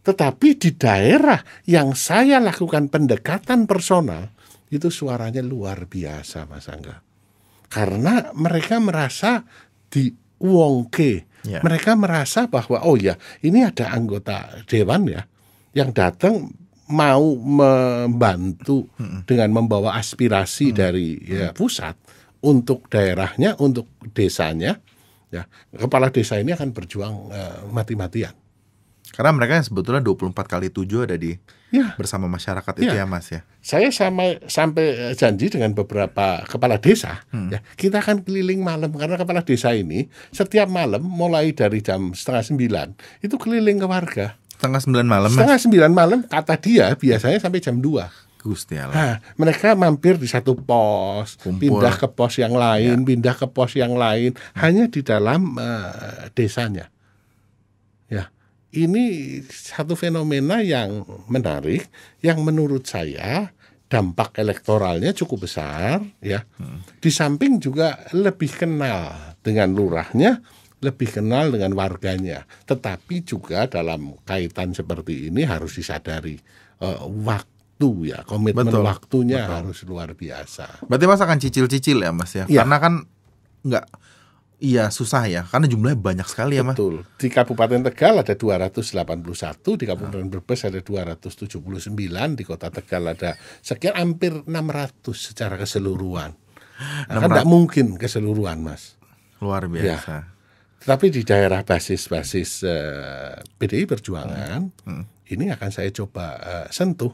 Tetapi 0.00 0.48
di 0.56 0.70
daerah 0.72 1.36
yang 1.68 1.92
saya 1.92 2.40
lakukan 2.40 2.88
pendekatan 2.88 3.68
personal, 3.68 4.32
itu 4.72 4.88
suaranya 4.88 5.44
luar 5.44 5.84
biasa 5.84 6.48
Mas 6.48 6.72
Angga. 6.72 7.04
Karena 7.68 8.32
mereka 8.32 8.80
merasa 8.80 9.44
diwongke, 9.92 11.28
Ya. 11.46 11.62
Mereka 11.62 11.94
merasa 11.94 12.50
bahwa 12.50 12.82
oh 12.82 12.98
ya 12.98 13.14
ini 13.46 13.62
ada 13.62 13.94
anggota 13.94 14.66
dewan 14.66 15.06
ya 15.06 15.22
yang 15.70 15.94
datang 15.94 16.50
mau 16.88 17.36
membantu 17.36 18.88
dengan 19.24 19.52
membawa 19.52 19.96
aspirasi 19.96 20.72
dari 20.72 21.20
ya, 21.20 21.52
pusat 21.52 21.94
untuk 22.40 22.88
daerahnya, 22.88 23.56
untuk 23.60 23.88
desanya. 24.12 24.80
Ya, 25.28 25.44
kepala 25.76 26.08
desa 26.08 26.40
ini 26.40 26.56
akan 26.56 26.72
berjuang 26.72 27.28
eh, 27.28 27.60
mati-matian. 27.68 28.32
Karena 29.08 29.32
mereka 29.32 29.56
yang 29.60 29.64
sebetulnya 29.64 30.00
24 30.04 30.32
kali 30.44 30.68
7 30.68 31.04
ada 31.08 31.16
di 31.16 31.36
Ya, 31.68 31.92
bersama 32.00 32.24
masyarakat 32.32 32.80
itu 32.80 32.96
Ya. 32.96 33.04
ya 33.04 33.06
Mas 33.08 33.28
ya. 33.28 33.44
saya 33.60 33.92
sampai 33.92 34.40
sampai 34.48 35.12
eh, 35.12 35.12
janji 35.12 35.52
dengan 35.52 35.76
beberapa 35.76 36.40
kepala 36.48 36.80
desa 36.80 37.20
ya 37.52 37.60
kita 37.76 38.00
akan 38.00 38.24
keliling 38.24 38.64
malam 38.64 38.88
karena 38.96 39.20
kepala 39.20 39.44
desa 39.44 39.76
ini 39.76 40.08
setiap 40.32 40.64
malam 40.72 41.04
mulai 41.04 41.52
dari 41.52 41.84
jam 41.84 42.16
setengah 42.16 42.40
sembilan 42.40 42.88
itu 43.20 43.36
keliling 43.36 43.76
ke 43.76 43.84
warga 43.84 44.26
Setengah 44.58 44.82
sembilan 44.82 45.06
malam 45.06 45.30
Mas. 45.30 45.38
setengah 45.38 45.58
sembilan 45.62 45.92
malam 45.94 46.18
kata 46.26 46.58
dia 46.58 46.90
biasanya 46.98 47.38
sampai 47.38 47.62
jam 47.62 47.78
2 47.78 48.28
Gusti 48.38 48.78
Allah. 48.78 48.94
Nah, 48.94 49.14
mereka 49.34 49.74
mampir 49.74 50.14
di 50.14 50.30
satu 50.30 50.54
pos, 50.54 51.36
Kumpul. 51.42 51.58
pindah 51.58 51.94
ke 51.98 52.06
pos 52.06 52.38
yang 52.38 52.54
lain, 52.54 53.02
pindah 53.02 53.34
ke 53.34 53.46
pos 53.50 53.74
yang 53.74 53.98
lain, 53.98 54.34
hanya 54.62 54.86
di 54.86 55.02
dalam 55.02 55.58
eh, 55.58 56.30
desanya. 56.32 56.86
Ya, 58.06 58.30
ini 58.72 59.38
satu 59.50 59.98
fenomena 59.98 60.62
yang 60.62 61.02
menarik, 61.26 61.90
yang 62.22 62.40
menurut 62.46 62.86
saya 62.86 63.50
dampak 63.88 64.38
elektoralnya 64.38 65.16
cukup 65.16 65.48
besar, 65.48 66.04
ya. 66.20 66.44
Di 67.00 67.10
samping 67.10 67.58
juga 67.58 68.06
lebih 68.12 68.52
kenal 68.54 69.34
dengan 69.40 69.72
lurahnya, 69.72 70.44
lebih 70.78 71.08
kenal 71.10 71.50
dengan 71.50 71.74
warganya. 71.74 72.46
Tetapi 72.66 73.26
juga 73.26 73.66
dalam 73.66 74.14
kaitan 74.22 74.74
seperti 74.74 75.30
ini 75.30 75.42
harus 75.42 75.74
disadari 75.74 76.38
eh, 76.82 77.00
waktu 77.24 77.90
ya, 78.14 78.22
komitmen 78.26 78.70
Betul, 78.70 78.84
waktunya 78.86 79.46
betul. 79.46 79.54
harus 79.54 79.78
luar 79.86 80.10
biasa. 80.14 80.86
Berarti 80.86 81.04
Mas 81.06 81.22
akan 81.22 81.38
cicil-cicil 81.38 81.98
ya 82.02 82.10
Mas 82.14 82.32
ya. 82.34 82.44
Iya. 82.46 82.62
Karena 82.62 82.76
kan 82.78 82.94
nggak 83.58 83.86
iya 84.58 84.90
susah 84.90 85.30
ya 85.30 85.46
karena 85.46 85.70
jumlahnya 85.70 85.98
banyak 85.98 86.26
sekali 86.26 86.58
ya 86.58 86.66
Mas. 86.66 86.74
Betul. 86.78 87.06
Di 87.18 87.30
Kabupaten 87.30 87.90
Tegal 87.90 88.22
ada 88.22 88.34
281, 88.34 89.78
di 89.78 89.84
Kabupaten 89.86 90.26
Brebes 90.30 90.60
ada 90.66 90.78
279, 90.78 92.38
di 92.38 92.44
Kota 92.46 92.70
Tegal 92.70 93.02
ada 93.14 93.34
sekian 93.62 93.94
hampir 93.98 94.42
600 94.46 95.14
secara 95.14 95.54
keseluruhan. 95.58 96.34
Nah, 97.10 97.18
kan 97.18 97.26
600. 97.26 97.34
tidak 97.34 97.46
mungkin 97.50 97.86
keseluruhan, 97.98 98.62
Mas. 98.62 98.94
Luar 99.42 99.66
biasa. 99.66 100.37
Tapi 100.78 101.10
di 101.10 101.26
daerah 101.26 101.66
basis-basis 101.66 102.62
eh, 102.62 103.34
PDI 103.58 103.84
Perjuangan 103.84 104.62
ini 105.28 105.44
akan 105.50 105.70
saya 105.70 105.90
coba 105.90 106.26
eh, 106.38 106.66
sentuh. 106.70 107.12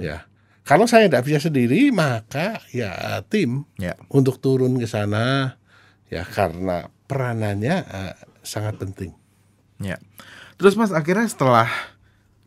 Ya, 0.00 0.24
kalau 0.64 0.88
saya 0.88 1.12
tidak 1.12 1.28
bisa 1.28 1.44
sendiri 1.44 1.92
maka 1.92 2.64
ya 2.72 3.20
tim 3.28 3.68
Ya. 3.76 3.92
untuk 4.08 4.40
turun 4.40 4.80
ke 4.80 4.88
sana 4.88 5.58
ya 6.08 6.24
karena 6.24 6.88
peranannya 7.04 7.76
eh, 7.84 8.14
sangat 8.40 8.80
penting. 8.80 9.12
Ya. 9.76 10.00
Terus 10.56 10.78
Mas 10.78 10.94
akhirnya 10.94 11.26
setelah 11.28 11.68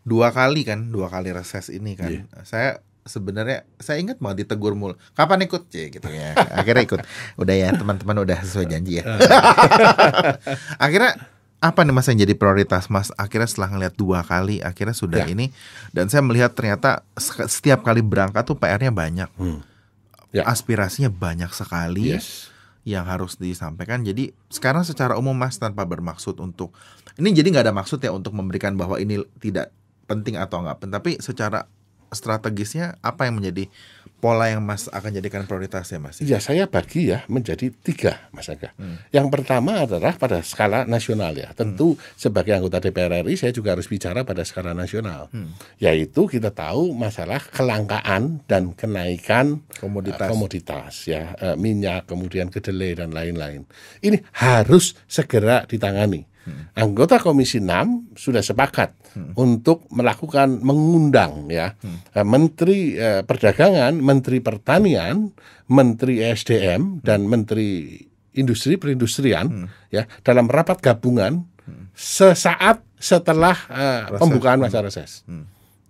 dua 0.01 0.32
kali 0.32 0.63
kan, 0.65 0.89
dua 0.89 1.12
kali 1.12 1.30
reses 1.30 1.69
ini 1.69 1.93
kan, 1.93 2.10
Iya. 2.10 2.23
saya 2.41 2.69
sebenarnya 3.05 3.69
saya 3.77 4.01
ingat 4.01 4.17
banget 4.17 4.43
ditegur 4.43 4.73
mul. 4.73 4.97
Kapan 5.13 5.45
ikut? 5.45 5.69
Cie, 5.69 5.93
gitu 5.93 6.09
ya. 6.09 6.33
Akhirnya 6.33 6.83
ikut. 6.83 6.99
Udah 7.37 7.53
ya 7.53 7.69
teman-teman 7.71 8.25
udah 8.25 8.41
sesuai 8.41 8.65
janji 8.67 8.99
ya. 8.99 9.05
akhirnya 10.77 11.13
apa 11.61 11.81
nih 11.81 11.93
Mas 11.93 12.09
yang 12.09 12.19
jadi 12.19 12.33
prioritas 12.33 12.89
Mas? 12.89 13.09
Akhirnya 13.15 13.45
setelah 13.45 13.69
ngeliat 13.73 13.93
dua 13.95 14.21
kali, 14.21 14.59
akhirnya 14.59 14.93
sudah 14.93 15.25
Ya. 15.25 15.31
ini 15.31 15.49
dan 15.91 16.09
saya 16.09 16.21
melihat 16.21 16.53
ternyata 16.53 17.05
se- 17.15 17.47
setiap 17.47 17.81
kali 17.81 18.01
berangkat 18.01 18.41
tuh 18.43 18.57
PR-nya 18.57 18.89
banyak. 18.89 19.29
Ya. 20.29 20.43
Aspirasinya 20.43 21.07
banyak 21.07 21.49
sekali 21.53 22.17
Yes. 22.17 22.49
yang 22.83 23.07
harus 23.07 23.37
disampaikan. 23.37 24.01
Jadi 24.01 24.33
sekarang 24.49 24.81
secara 24.81 25.15
umum 25.15 25.33
Mas 25.33 25.57
tanpa 25.57 25.85
bermaksud 25.85 26.37
untuk 26.37 26.75
ini 27.15 27.31
jadi 27.31 27.47
nggak 27.49 27.65
ada 27.65 27.73
maksud 27.73 27.97
ya 27.97 28.11
untuk 28.11 28.35
memberikan 28.35 28.75
bahwa 28.75 28.99
ini 28.99 29.23
tidak 29.39 29.71
penting 30.05 30.37
atau 30.37 30.61
nggak 30.61 30.77
penting, 30.81 30.93
tapi 30.93 31.11
secara 31.17 31.65
strategisnya 32.11 32.97
apa 32.99 33.25
yang 33.25 33.37
menjadi 33.37 33.69
pola 34.15 34.49
yang 34.49 34.63
Mas 34.63 34.89
akan 34.89 35.11
jadikan 35.13 35.45
prioritas 35.45 35.85
ya 35.85 35.99
Mas? 36.01 36.17
Ya 36.17 36.41
saya 36.41 36.65
bagi 36.65 37.13
ya 37.13 37.21
menjadi 37.29 37.69
tiga 37.69 38.25
Mas 38.33 38.49
Aga. 38.49 38.73
Yang 39.13 39.27
pertama 39.29 39.85
adalah 39.85 40.17
pada 40.17 40.41
skala 40.41 40.81
nasional 40.83 41.35
ya. 41.37 41.53
Tentu 41.53 41.93
sebagai 42.17 42.55
anggota 42.57 42.81
DPR 42.81 43.21
RI 43.21 43.37
saya 43.37 43.53
juga 43.53 43.77
harus 43.77 43.85
bicara 43.85 44.25
pada 44.25 44.41
skala 44.41 44.73
nasional. 44.73 45.29
Yaitu 45.77 46.25
kita 46.25 46.49
tahu 46.49 46.95
masalah 46.97 47.37
kelangkaan 47.53 48.41
dan 48.49 48.73
kenaikan 48.73 49.61
Komoditas. 49.77 50.25
eh, 50.25 50.31
komoditas 50.31 50.93
ya 51.05 51.23
Eh, 51.37 51.53
minyak 51.59 52.09
kemudian 52.09 52.49
kedelai 52.49 52.97
dan 52.97 53.11
lain-lain. 53.13 53.67
Ini 54.01 54.25
harus 54.41 54.97
segera 55.05 55.67
ditangani. 55.69 56.25
Anggota 56.77 57.17
Komisi 57.17 57.57
6 57.57 58.13
sudah 58.13 58.41
sepakat 58.41 58.93
untuk 59.36 59.88
melakukan 59.91 60.60
mengundang 60.62 61.47
ya. 61.47 61.75
Eh, 62.12 62.25
Menteri 62.25 62.95
eh, 62.95 63.21
Perdagangan, 63.23 63.95
Menteri 63.97 64.43
Pertanian, 64.43 65.32
Menteri 65.71 66.21
SDM 66.21 67.01
dan 67.01 67.25
Menteri 67.25 67.99
Industri 68.36 68.75
Perindustrian 68.75 69.71
ya 69.88 70.04
dalam 70.21 70.51
rapat 70.51 70.84
gabungan 70.84 71.47
sesaat 71.95 72.84
setelah 72.99 73.56
eh, 73.71 74.04
pembukaan 74.19 74.60
masa 74.60 74.84
reses. 74.84 75.23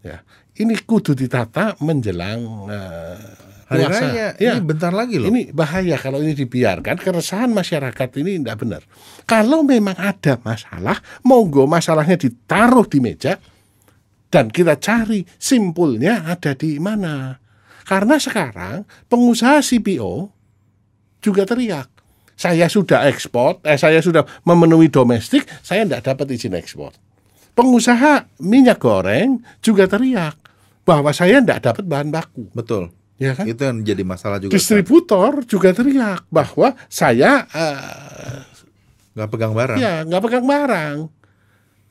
Ya, 0.05 0.21
ini 0.61 0.77
kudu 0.77 1.17
ditata 1.17 1.73
menjelang 1.81 2.69
eh, 2.69 3.17
Hari 3.65 3.81
puasa. 3.89 4.05
raya 4.05 4.27
Ya. 4.37 4.53
ini 4.53 4.61
bentar 4.61 4.93
lagi 4.93 5.17
loh. 5.17 5.33
Ini 5.33 5.49
bahaya 5.49 5.97
kalau 5.97 6.21
ini 6.21 6.37
dibiarkan 6.37 7.01
keresahan 7.01 7.49
masyarakat 7.49 8.09
ini 8.21 8.37
tidak 8.37 8.57
benar. 8.61 8.81
Kalau 9.25 9.65
memang 9.65 9.97
ada 9.97 10.37
masalah, 10.45 11.01
monggo 11.25 11.65
masalahnya 11.65 12.13
ditaruh 12.13 12.85
di 12.85 13.01
meja 13.01 13.41
dan 14.29 14.53
kita 14.53 14.77
cari 14.77 15.25
simpulnya 15.41 16.29
ada 16.29 16.53
di 16.53 16.77
mana. 16.77 17.41
Karena 17.85 18.21
sekarang 18.21 18.85
pengusaha 19.09 19.61
CPO 19.65 20.29
juga 21.21 21.45
teriak. 21.49 21.89
Saya 22.35 22.67
sudah 22.67 23.07
ekspor, 23.07 23.63
eh, 23.63 23.79
saya 23.79 24.03
sudah 24.03 24.27
memenuhi 24.43 24.91
domestik, 24.91 25.47
saya 25.63 25.87
tidak 25.87 26.03
dapat 26.03 26.35
izin 26.35 26.53
ekspor. 26.53 26.93
Pengusaha 27.55 28.27
minyak 28.43 28.83
goreng 28.83 29.39
juga 29.63 29.87
teriak 29.87 30.35
bahwa 30.83 31.15
saya 31.15 31.39
tidak 31.39 31.63
dapat 31.63 31.87
bahan 31.87 32.11
baku. 32.11 32.51
Betul. 32.51 32.91
Ya 33.15 33.31
kan? 33.31 33.47
Itu 33.47 33.61
yang 33.63 33.79
jadi 33.83 34.03
masalah 34.03 34.43
juga. 34.43 34.51
Distributor 34.51 35.47
juga 35.47 35.71
teriak 35.71 36.27
bahwa 36.27 36.75
saya 36.91 37.47
eh, 37.55 38.43
nggak 39.15 39.29
pegang 39.31 39.53
barang. 39.55 39.77
ya 39.79 40.03
nggak 40.03 40.21
pegang 40.23 40.45
barang. 40.45 40.97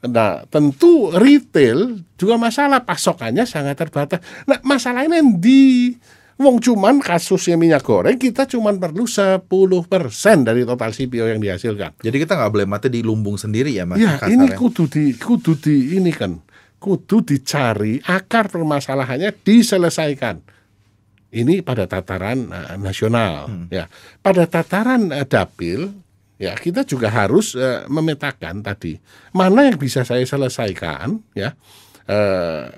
Nah, 0.05 0.45
tentu 0.53 1.09
retail 1.17 2.05
juga 2.21 2.37
masalah 2.37 2.85
pasokannya 2.85 3.49
sangat 3.49 3.81
terbatas. 3.81 4.21
Nah, 4.45 4.61
masalahnya 4.61 5.25
di 5.41 5.97
Wong 6.35 6.59
cuman 6.59 6.99
kasusnya 6.99 7.55
minyak 7.55 7.87
goreng 7.87 8.19
kita 8.19 8.43
cuman 8.51 8.83
perlu 8.83 9.07
10% 9.07 9.47
dari 10.43 10.67
total 10.67 10.91
CPO 10.91 11.31
yang 11.31 11.39
dihasilkan. 11.39 11.95
Jadi 12.03 12.17
kita 12.19 12.35
nggak 12.35 12.51
boleh 12.51 12.67
mati 12.67 12.91
di 12.91 13.07
lumbung 13.07 13.39
sendiri 13.39 13.71
ya 13.71 13.87
Mas. 13.87 14.03
Ya, 14.03 14.19
kasarnya. 14.19 14.35
ini 14.35 14.47
kudu 14.59 14.91
di 14.91 15.15
kudu 15.15 15.55
di 15.55 15.95
ini 15.95 16.11
kan. 16.11 16.43
Kudu 16.83 17.23
dicari 17.23 18.03
akar 18.03 18.51
permasalahannya 18.51 19.31
diselesaikan. 19.47 20.54
Ini 21.35 21.67
pada 21.67 21.91
tataran 21.91 22.47
eh, 22.47 22.79
nasional 22.79 23.67
ya. 23.67 23.91
Pada 24.23 24.47
tataran 24.47 25.11
eh, 25.11 25.27
dapil 25.27 25.91
ya 26.39 26.55
kita 26.55 26.87
juga 26.87 27.11
harus 27.11 27.59
eh, 27.59 27.83
memetakan 27.91 28.63
tadi 28.63 28.99
mana 29.35 29.71
yang 29.71 29.79
bisa 29.79 30.03
saya 30.03 30.23
selesaikan 30.23 31.19
ya 31.35 31.55
eh, 32.07 32.71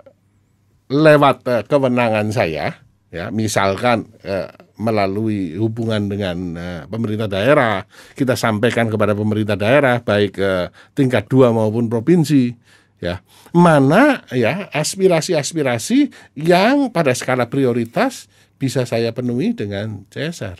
lewat 0.89 1.37
eh, 1.45 1.63
kewenangan 1.69 2.33
saya 2.33 2.81
ya. 3.13 3.29
Misalkan 3.29 4.09
eh, 4.25 4.49
melalui 4.81 5.57
hubungan 5.57 6.09
dengan 6.09 6.37
eh, 6.57 6.83
pemerintah 6.89 7.29
daerah 7.29 7.85
kita 8.17 8.37
sampaikan 8.37 8.89
kepada 8.89 9.13
pemerintah 9.13 9.57
daerah 9.57 10.01
baik 10.01 10.37
eh, 10.41 10.73
tingkat 10.97 11.29
dua 11.29 11.53
maupun 11.53 11.93
provinsi 11.93 12.57
ya. 13.01 13.21
Mana 13.53 14.25
ya 14.33 14.69
aspirasi-aspirasi 14.73 16.13
yang 16.37 16.93
pada 16.93 17.13
skala 17.17 17.49
prioritas 17.49 18.29
bisa 18.57 18.85
saya 18.85 19.13
penuhi 19.13 19.53
dengan 19.53 20.05
CSR 20.09 20.59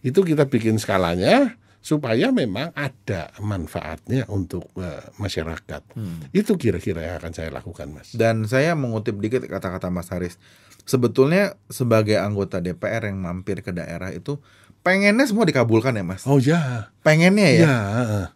itu 0.00 0.20
kita 0.20 0.48
bikin 0.48 0.80
skalanya 0.80 1.54
supaya 1.80 2.28
memang 2.28 2.72
ada 2.72 3.32
manfaatnya 3.40 4.28
untuk 4.28 4.68
eh, 4.76 5.00
masyarakat 5.16 5.80
itu 6.30 6.52
kira-kira 6.54 7.00
yang 7.00 7.16
akan 7.16 7.32
saya 7.32 7.48
lakukan 7.48 7.88
mas 7.88 8.12
Dan 8.12 8.44
saya 8.44 8.72
mengutip 8.72 9.16
dikit 9.16 9.44
kata-kata 9.44 9.88
Mas 9.88 10.08
Haris. 10.08 10.36
Sebetulnya 10.84 11.56
sebagai 11.68 12.16
anggota 12.16 12.60
DPR 12.60 13.08
yang 13.08 13.20
mampir 13.20 13.60
ke 13.60 13.72
daerah 13.72 14.08
itu 14.10 14.40
pengennya 14.80 15.24
semua 15.24 15.44
dikabulkan 15.44 15.92
ya 15.92 16.04
mas. 16.04 16.24
Oh 16.24 16.36
ya, 16.36 16.92
Pengennya 17.00 17.48
ya. 17.48 17.60
ya, 17.62 17.78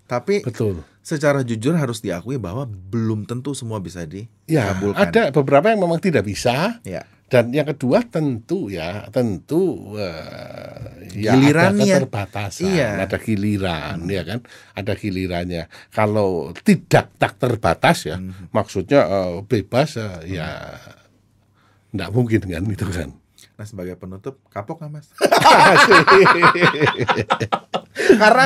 Tapi 0.04 0.40
betul. 0.40 0.80
secara 1.00 1.40
jujur 1.40 1.72
harus 1.74 2.00
diakui 2.00 2.36
bahwa 2.36 2.64
belum 2.64 3.24
tentu 3.24 3.52
semua 3.52 3.76
bisa 3.76 4.04
Ya, 4.04 4.72
dikabulkan. 4.72 5.04
ada 5.04 5.22
beberapa 5.32 5.68
yang 5.68 5.80
memang 5.80 6.00
tidak 6.00 6.24
bisa. 6.24 6.80
Ya. 6.80 7.04
Dan 7.24 7.50
yang 7.50 7.66
kedua 7.66 8.04
tentu 8.04 8.68
ya, 8.68 9.08
tentu 9.08 9.96
eh, 9.96 11.08
ya 11.18 11.34
Gilirannya. 11.34 11.82
ada 11.82 12.04
keterbatasan, 12.04 12.68
Iya. 12.68 12.88
ada 13.00 13.16
giliran 13.16 13.96
ya 14.06 14.22
kan, 14.22 14.38
ada 14.72 14.92
gilirannya. 14.92 15.62
Kalau 15.88 16.52
tidak 16.54 17.10
tak 17.16 17.32
terbatas 17.36 18.04
ya, 18.04 18.16
Hmm. 18.16 18.48
maksudnya 18.50 19.00
eh, 19.02 19.32
bebas 19.42 19.96
eh, 19.96 20.36
ya 20.36 20.48
nggak 21.90 22.10
mungkin 22.10 22.40
kan 22.44 22.62
itu 22.64 22.84
kan. 22.86 23.08
Nah 23.54 23.64
sebagai 23.64 23.94
penutup 23.94 24.38
kapok 24.48 24.78
nggak 24.78 24.90
mas? 24.92 25.06
karena 28.14 28.44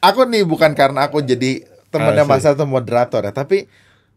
aku 0.00 0.20
nih 0.26 0.42
bukan 0.42 0.72
karena 0.72 1.06
aku 1.06 1.20
jadi 1.20 1.64
temannya 1.88 2.24
Asik. 2.24 2.30
Mas 2.32 2.44
atau 2.44 2.64
moderator 2.64 3.20
ya, 3.22 3.32
tapi 3.32 3.64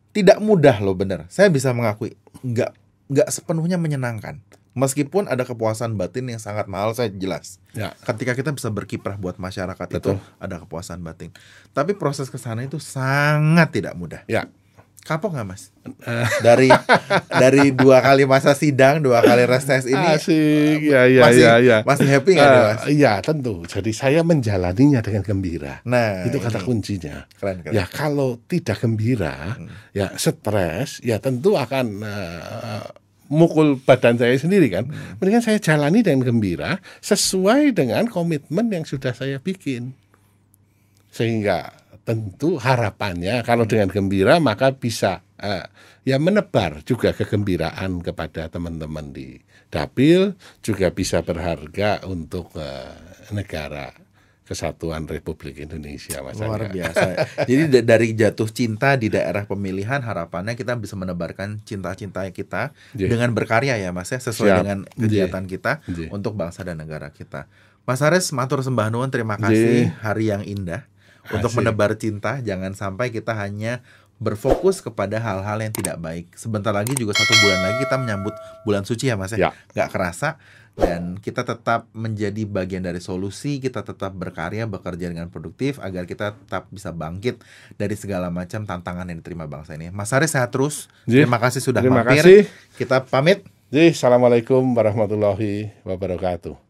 tidak 0.10 0.38
mudah 0.39 0.76
loh 0.80 0.93
bener. 0.93 1.26
Saya 1.30 1.48
bisa 1.48 1.72
mengakui 1.72 2.15
nggak 2.41 2.72
nggak 3.10 3.30
sepenuhnya 3.34 3.82
menyenangkan. 3.82 4.39
Meskipun 4.78 5.26
ada 5.26 5.43
kepuasan 5.43 5.98
batin 5.98 6.30
yang 6.30 6.38
sangat 6.38 6.69
mahal, 6.69 6.93
saya 6.93 7.10
jelas. 7.10 7.58
Ya. 7.74 7.91
Ketika 8.06 8.38
kita 8.38 8.54
bisa 8.54 8.69
berkiprah 8.69 9.17
buat 9.17 9.41
masyarakat 9.41 9.88
itu 9.98 10.13
Betul. 10.13 10.22
ada 10.38 10.56
kepuasan 10.62 11.02
batin. 11.02 11.34
Tapi 11.74 11.98
proses 11.98 12.30
ke 12.30 12.38
sana 12.38 12.63
itu 12.63 12.78
sangat 12.78 13.74
tidak 13.74 13.98
mudah. 13.98 14.22
Ya, 14.30 14.48
Kapok 15.00 15.34
nggak 15.34 15.48
mas? 15.48 15.74
Dari 16.46 16.70
dari 17.28 17.74
dua 17.74 17.98
kali 17.98 18.30
masa 18.30 18.54
sidang, 18.54 19.02
dua 19.02 19.26
kali 19.26 19.42
reses 19.50 19.90
ini 19.90 20.06
asik, 20.14 20.86
ya 20.86 21.10
ya 21.10 21.22
masih 21.26 21.42
ya 21.42 21.54
ya. 21.58 21.78
masih 21.82 22.06
happy 22.06 22.32
nggak 22.38 22.46
nih 22.46 22.60
Eh, 22.60 22.68
mas? 22.70 22.82
Iya 22.86 23.14
tentu. 23.26 23.66
Jadi 23.66 23.90
saya 23.90 24.22
menjalaninya 24.22 25.02
dengan 25.02 25.26
gembira. 25.26 25.82
Nah 25.88 26.30
itu 26.30 26.38
kata 26.38 26.62
ini. 26.62 26.68
kuncinya. 26.68 27.16
Keren, 27.42 27.58
keren. 27.66 27.74
Ya 27.74 27.90
kalau 27.90 28.38
tidak 28.46 28.78
gembira, 28.80 29.58
ya 29.98 30.14
stres, 30.14 31.02
ya 31.02 31.18
tentu 31.18 31.58
akan 31.58 31.86
eh, 32.06 32.84
mukul 33.30 33.82
badan 33.82 34.20
saya 34.20 34.38
sendiri 34.38 34.70
kan. 34.70 34.86
Mendingan 35.18 35.42
saya 35.42 35.58
jalani 35.58 36.06
dengan 36.06 36.22
gembira 36.22 36.78
sesuai 37.02 37.74
dengan 37.74 38.06
komitmen 38.06 38.70
yang 38.70 38.86
sudah 38.86 39.16
saya 39.16 39.42
bikin. 39.42 39.98
Sehingga 41.10 41.74
tentu 42.10 42.58
harapannya 42.58 43.45
kalau 43.45 43.69
dengan 43.69 43.86
gembira 43.86 44.41
maka 44.41 44.74
bisa 44.74 45.22
eh, 45.38 45.62
ya 46.02 46.17
menebar 46.17 46.82
juga 46.82 47.13
kegembiraan 47.13 48.02
kepada 48.02 48.50
teman-teman 48.50 49.13
di 49.13 49.38
dapil 49.69 50.34
juga 50.60 50.89
bisa 50.89 51.22
berharga 51.22 52.02
untuk 52.04 52.50
eh, 52.58 52.89
negara 53.30 53.93
kesatuan 54.41 55.06
Republik 55.06 55.62
Indonesia 55.62 56.26
Mas 56.26 56.41
Luar 56.41 56.65
Angga. 56.65 56.74
biasa. 56.74 57.08
Jadi 57.45 57.63
da- 57.69 57.86
dari 57.88 58.17
jatuh 58.17 58.50
cinta 58.50 58.98
di 58.98 59.06
daerah 59.06 59.45
pemilihan 59.45 60.02
harapannya 60.02 60.58
kita 60.58 60.74
bisa 60.74 60.98
menebarkan 60.98 61.62
cinta-cinta 61.62 62.26
kita 62.34 62.74
Iya. 62.98 63.13
dengan 63.13 63.30
berkarya 63.30 63.78
ya 63.78 63.93
Mas 63.93 64.10
ya 64.10 64.17
sesuai 64.17 64.50
Siap. 64.50 64.60
dengan 64.60 64.80
kegiatan 64.89 65.45
kita 65.45 65.86
Iya. 65.86 66.10
untuk 66.10 66.34
bangsa 66.34 66.65
dan 66.65 66.82
negara 66.82 67.13
kita. 67.13 67.45
Mas 67.86 68.02
Haris 68.02 68.34
matur 68.34 68.65
sembah 68.65 68.89
nuwun 68.89 69.13
terima 69.13 69.38
kasih 69.38 69.86
Iya. 69.86 70.02
hari 70.02 70.34
yang 70.34 70.41
indah 70.41 70.82
untuk 71.34 71.50
Asik. 71.52 71.58
menebar 71.62 71.92
cinta 71.96 72.42
jangan 72.42 72.74
sampai 72.74 73.13
kita 73.13 73.36
hanya 73.38 73.82
berfokus 74.20 74.84
kepada 74.84 75.15
hal-hal 75.15 75.58
yang 75.63 75.72
tidak 75.72 75.96
baik. 75.98 76.28
Sebentar 76.36 76.76
lagi 76.76 76.92
juga 76.94 77.15
satu 77.15 77.34
bulan 77.39 77.60
lagi 77.63 77.78
kita 77.88 77.96
menyambut 77.96 78.36
bulan 78.68 78.84
suci 78.84 79.08
ya 79.08 79.15
Mas 79.15 79.32
ya. 79.32 79.50
Ya. 79.50 79.52
Nggak 79.72 79.89
kerasa 79.96 80.36
dan 80.80 81.20
kita 81.20 81.44
tetap 81.44 81.92
menjadi 81.92 82.48
bagian 82.48 82.80
dari 82.80 83.04
solusi, 83.04 83.60
kita 83.60 83.84
tetap 83.84 84.15
berkarya, 84.15 84.63
bekerja 84.63 85.12
dengan 85.12 85.28
produktif 85.28 85.76
agar 85.84 86.08
kita 86.08 86.39
tetap 86.39 86.72
bisa 86.72 86.96
bangkit 86.96 87.44
dari 87.76 87.96
segala 88.00 88.32
macam 88.32 88.63
tantangan 88.63 89.08
yang 89.12 89.20
diterima 89.20 89.44
bangsa 89.44 89.76
ini. 89.76 89.92
Mas 89.92 90.12
Haris 90.15 90.32
sehat 90.32 90.56
terus. 90.56 90.88
Iya. 91.04 91.28
Terima 91.28 91.39
kasih 91.39 91.60
sudah 91.60 91.84
Terima 91.84 92.04
mampir. 92.04 92.24
kasih. 92.24 92.42
Kita 92.80 93.04
pamit. 93.04 93.44
Jadi, 93.70 93.94
Assalamualaikum 93.94 94.63
warahmatullahi 94.74 95.70
wabarakatuh. 95.86 96.68